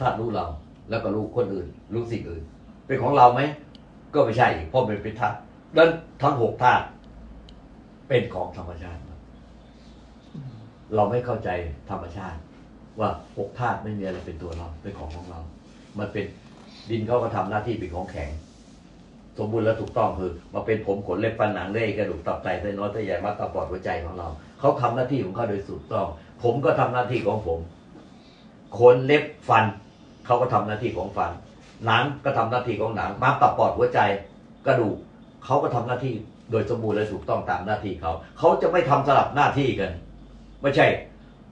[0.00, 0.46] ธาตุรู้เรา
[0.90, 2.44] แล้วก็รู้คนอื่น รู้สิ่งอื่น
[2.86, 3.40] เป็นของเราไหม
[4.14, 5.36] ก็ไม่ใช่เพราะมันเป็นธาตุ
[5.76, 5.88] ดัง
[6.22, 6.84] ทั้งหกธาตุ
[8.08, 9.00] เป็นของธรรมชาติ
[10.94, 11.48] เราไม่เข้าใจ
[11.90, 12.38] ธรรมชาติ
[13.00, 13.08] ว่า
[13.38, 15.40] หกธาตุไม่มีอะไรเป็นตัวเราเป็นของของเรา
[15.98, 16.24] มันเป็น
[16.90, 18.30] ดินเขาก็ทำหน้าที่เป็นของแข็ง
[19.38, 24.28] สมบูรณ์และถูกต้องคือมาเป็นผมขนเล็บฟันหนังเล่อยกระดูกตับไตไส้น้อยไส้ใหญ่มัดตาปอดหัวใจของเรา
[24.60, 26.06] เขาทำหน้าที่ของเขาโดยถูกต้อง
[26.42, 27.58] ผมก็ทำหน้าที่ของผม
[28.78, 29.64] ขนเล็บฟัน
[30.26, 31.30] เขาก็ทำหน้าที่ของฟัน
[31.86, 34.00] หนังก็ทำหน้าที่ของหนังม้าตับปอดหัวใจ
[34.66, 34.96] กระดูก
[35.44, 36.12] เขาก็ทำหน้าที่
[36.50, 39.90] โดยสมบูรณ์และถูกต้องตามหน้าที่เขาเขาจะไม่ทำสลับหน้าที่กัน
[40.62, 40.86] ไม่ใช่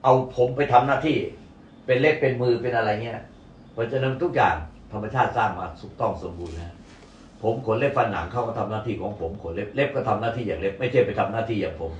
[0.03, 1.15] เอาผมไปทำหน้าที่
[1.85, 3.21] เป็นเล็บเป็นมือเป็นอะไรเงี้ย
[3.73, 4.55] เพราะฉะนั้นทุกอย่าง
[4.91, 6.73] ธรรมชาติสร้างมาถูกต้องสมบูรณ์นะ
[7.43, 11.91] ผมขนเล็บฟันหนังเขาก็ทำหน้าที่ของผมขนเล็บเล็บก็ทำหน้าที่อย่างเล็บ ไม่ใช่ไปทำหน้าที่อย่างผม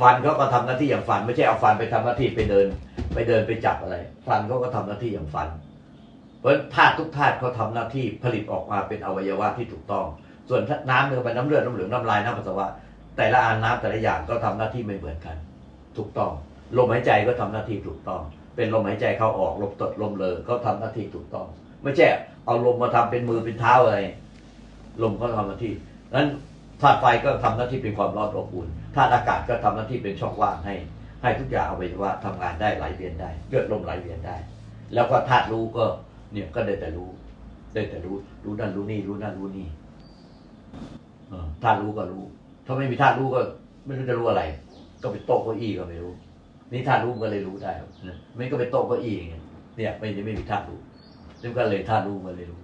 [0.00, 2.66] ฟันเขาก็ทำหน้าที่อย่างฟัน ไม่ใช่เอาฟันไปทำหน้าที่ไปเดิน
[3.14, 5.48] ไปเดินไปจับอะไร ฟันเขาก็ทำหน้าที่อย่างฟัน
[6.40, 10.04] เพราะธาตุทุกธาตุเขาทำหน้าที่ผลิตออกมาเป็นอวัยวะที่ถูกต้อง
[10.48, 12.66] ส่วนน้ำเนื้อเป็นน้ำเลือดน้ำเหลืองน้ำลายน้ำปัสสาวะ
[13.16, 15.36] แต่ละอันน้ำแต่ละอย่างก็ทำหน้าที่ไม่เหมือนกัน
[15.96, 16.30] ถูกต้อง
[16.76, 18.22] ลมหายใจก็ทำหน้าที่ถูกต้อง
[18.56, 21.46] เป็นลมหายใจเข้าออกลมตดลมเลอเขาทำหน้าที่ถูกต้อง
[21.82, 22.06] ไม่ใช่
[22.46, 23.98] เอาลมมาทำเป็นมือเป็นเท้าอะไร
[25.02, 25.74] ลมก็ทำหน้าที่
[26.14, 26.28] นั้น
[26.82, 30.74] ธาตุไฟก็ทำหน้าที่เป็นความร้อนอบอุ่นธาตุอากาศก็ทำหน้าที่เป็นช่องว่างให้
[31.22, 34.36] ให้ทุกอย่างเอาไปว่าทำงานได้ไหลเวียนได้เลือดลมไหลเวียนได้
[34.94, 35.84] แล้วก็ธาตุรู้ก็
[36.32, 37.10] เนี่ยก็ได้แต่รู้
[37.74, 39.68] ได้แต่รู้ รู้นั่นรู้นี่รู้นั่นรู้นี่
[41.62, 42.24] ธาตุรู้ก็รู้
[42.66, 43.40] ถ้าไม่มีธาตุรู้ก็
[43.86, 44.42] ไม่รู้จะรู้อะไร
[45.02, 46.12] ก็เป็นโต๊ะเก้าอี้ก็ไม่รู้
[46.72, 47.72] นี่ธาตุรู้ก็เลยรู้ได้
[48.08, 49.42] นะไม่ก็เป็นโต๊ะเก้าอี้อย่างเงี้ย
[49.76, 50.78] เนี่ยไม่ไม่มีธาตุรู้
[51.42, 52.60] นี่ก็เลยธาตุรู้มันเลยรู้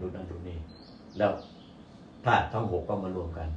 [0.00, 0.58] รู้นั่นรู้นี่
[1.18, 1.30] แล้ว
[2.24, 3.48] ธาตุทั้งหกก็มารวมกัน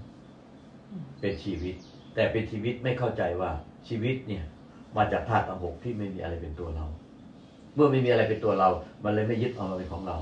[1.22, 1.76] เป็นชีวิต
[2.16, 3.52] แต่เป็นชีวิตไม่เข้าใจว่า
[3.88, 4.44] ชีวิตเนี่ย
[4.98, 6.86] มาจากธาตุทั้งหกที่ไม่มีอะไรเป็นตัวเรา
[7.76, 8.70] เมื่อไม่มีอะไรเป็นตัวเรา
[9.04, 10.18] มันเลยไม่ยึดเอามาเป็นของเรา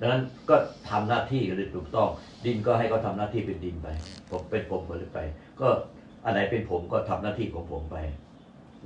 [0.00, 0.56] ดังนั้นก็
[0.90, 2.08] ทำหน้าที่โดยถูกต้อง
[2.44, 3.88] ดินก็ให้เขาทำหน้าที่เป็นดินไป
[4.30, 5.18] ผมเป็นผมไปเลยไป
[5.60, 5.68] ก็
[6.24, 7.96] อันไหนเป็นผมก็ทำหน้าที่ของผมไป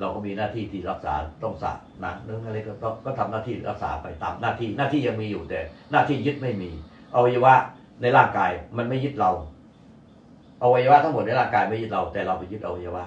[0.01, 5.61] เราก็มีหน้าที่ที่รักษาต้องสระหนังเนื้ออะไรก็ต้องก็ทำหน้าที่รักษาไปตามหน้าที่หน้าที่ยังมีอยู่แต่
[5.93, 6.71] หน้าที่ยึดไม่มี
[7.15, 7.55] อวัยวะ
[8.01, 9.31] ในร่างกายมันไม่ยึดเรา
[10.63, 13.05] อวัยวะทั้งหมดในร่างกายไม่ยึดเรา แต่เราไปยึดอวัยวะ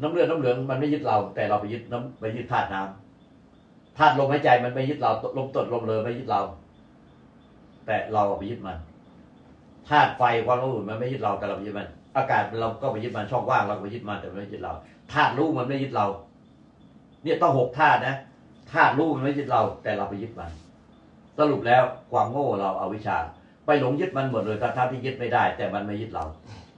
[0.00, 6.40] น้ำเลือดน้ำเหลืองมันไม่ยึดเรา แต่เราไปยึดน้ำไปยึดธาตุน้ำธาตุลมหายใจมันไม่ยึดเราลมตดลมเลอไม่ยึดเรา
[7.86, 8.78] แต่เราไปยึดมัน
[9.88, 14.72] ธาตุไฟความร้อนมันไม่ยึดเราแต่เราไปยึดมัน อากาศเราก็ไปยึดมันช่องว่างเราก็ไปยึดมันแต่มันไม่ยึดเรา
[15.12, 16.06] ธาตุรู้มันไม่ยึดเรา
[17.22, 18.14] เนี่ยต้องหกธาตุนะ
[18.72, 20.50] ธาตุรู้มันไม่ยึดเรา แต่เราไปยึดมัน
[21.38, 23.16] สรุปแล้วความโง่เราเอาวิชา
[23.66, 26.24] ไปหลงยึดมันหมดเลยทั้งๆที่ยึดไม่ได้ แต่มันไม่ยึดเรา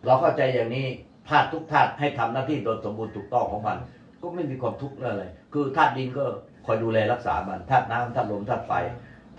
[0.05, 0.87] เราเข้าใจอย่างนี้
[1.29, 3.77] ธาตุทุกธาตุให้ทำหน้าที่โดยสมบูรณ์ถูกต้องของมัน
[4.23, 6.25] ก็ไม่มีความทุกข์อะไรคือธาตุดินก็
[6.67, 8.73] คอยดูแลรักษามันธาตุน้ำธาตุลมธาตุไฟ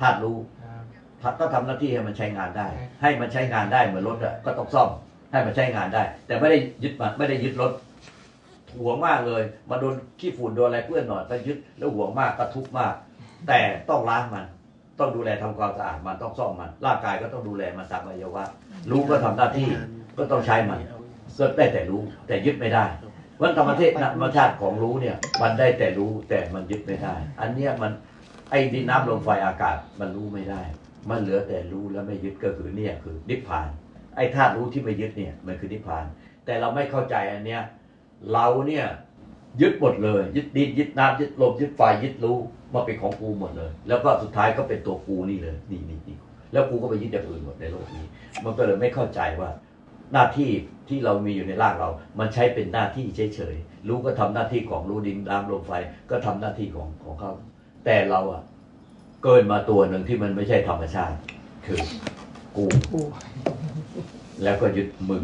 [0.02, 0.38] ธาตุรู้
[1.24, 2.68] ครับก็ทำหน้าที่ให้มันใช้งานได้
[3.02, 4.90] ให้มันใช้งานได้เหมือนรถอะก็ต้องซ่อม
[5.32, 7.72] ให้มันใช้งานได้ แต่ไม่ได้ยึดมันไม่ได้ยึดรถ
[8.80, 12.94] ห่วงมากเลยมาโดนขี้ฝุ่นโดนอะไรเปื้อนหน่อยก็ยึดแล้วห่วงมากก็ทุกข์มาก
[13.48, 14.46] แต่ต้องล้างมัน
[15.00, 18.44] ต้องดูแลทำความสะอาดมันต้องซ่อมมัน ร่างกายก็ต้องดูแลมันตามอวัยวะ
[18.92, 19.68] รู้ก็ทำหน้าที่
[20.18, 20.80] ก็ต้องใช้มัน
[21.36, 22.86] เกิดได้แต่รู้แต่ยึดไม่ได้
[23.42, 27.92] วันธรรมเทศธรรมชาติของรู้เนี่ย มันได้แต่รู้แต่มันยึดไม่ได้ อันเนี้ยมัน
[28.50, 30.62] ไอ้ดินน้ำลมไฟอากาศมันรู้ไม่ได้
[31.10, 33.68] มันเหลือแต่รู้แล้วไม่ยึดก็คือเนี่ยคือนิพพาน
[34.16, 36.06] ไอ้ธาตุรู้ที่ไม่ยึดเนี่ยมันคือนิพพาน
[36.46, 37.62] แต่เราไม่เข้าใจอันเนี้ย
[38.34, 38.86] เราเนี่ย
[39.62, 42.38] ยึดหมดเลย ยึดดินยึดน้ำยึดลมยึดไฟยึดรู้
[42.74, 46.18] มาเป็นของกูหมดเลย แล้วก็สุดท้ายก็เป็นตัวกูนี่เลยนี่นี่นี่
[46.52, 48.06] แล้วกูก็ไปยึดอย่างอื่นหมดในโลกนี้
[48.44, 49.50] มันก็เลยไม่เข้าใจว่า
[50.14, 50.50] หน้าที่
[50.90, 55.74] ที่เรามีอยู่ในร่างเรา มันใช้เป็นหน้าที่เฉยๆรู้ก็ทำหน้าที่ของรู้ดินน้ำลมไฟ
[56.10, 57.32] ก็ทำหน้าที่ของของเขา
[57.86, 58.44] แต่เราอะ
[59.24, 61.18] เกินมาตัวหนึ่งที่มันไม่ใช่ธรรมชาติ
[61.66, 61.80] คือ
[62.56, 63.02] กูกู
[64.44, 65.24] แล้วก็ยึดมึง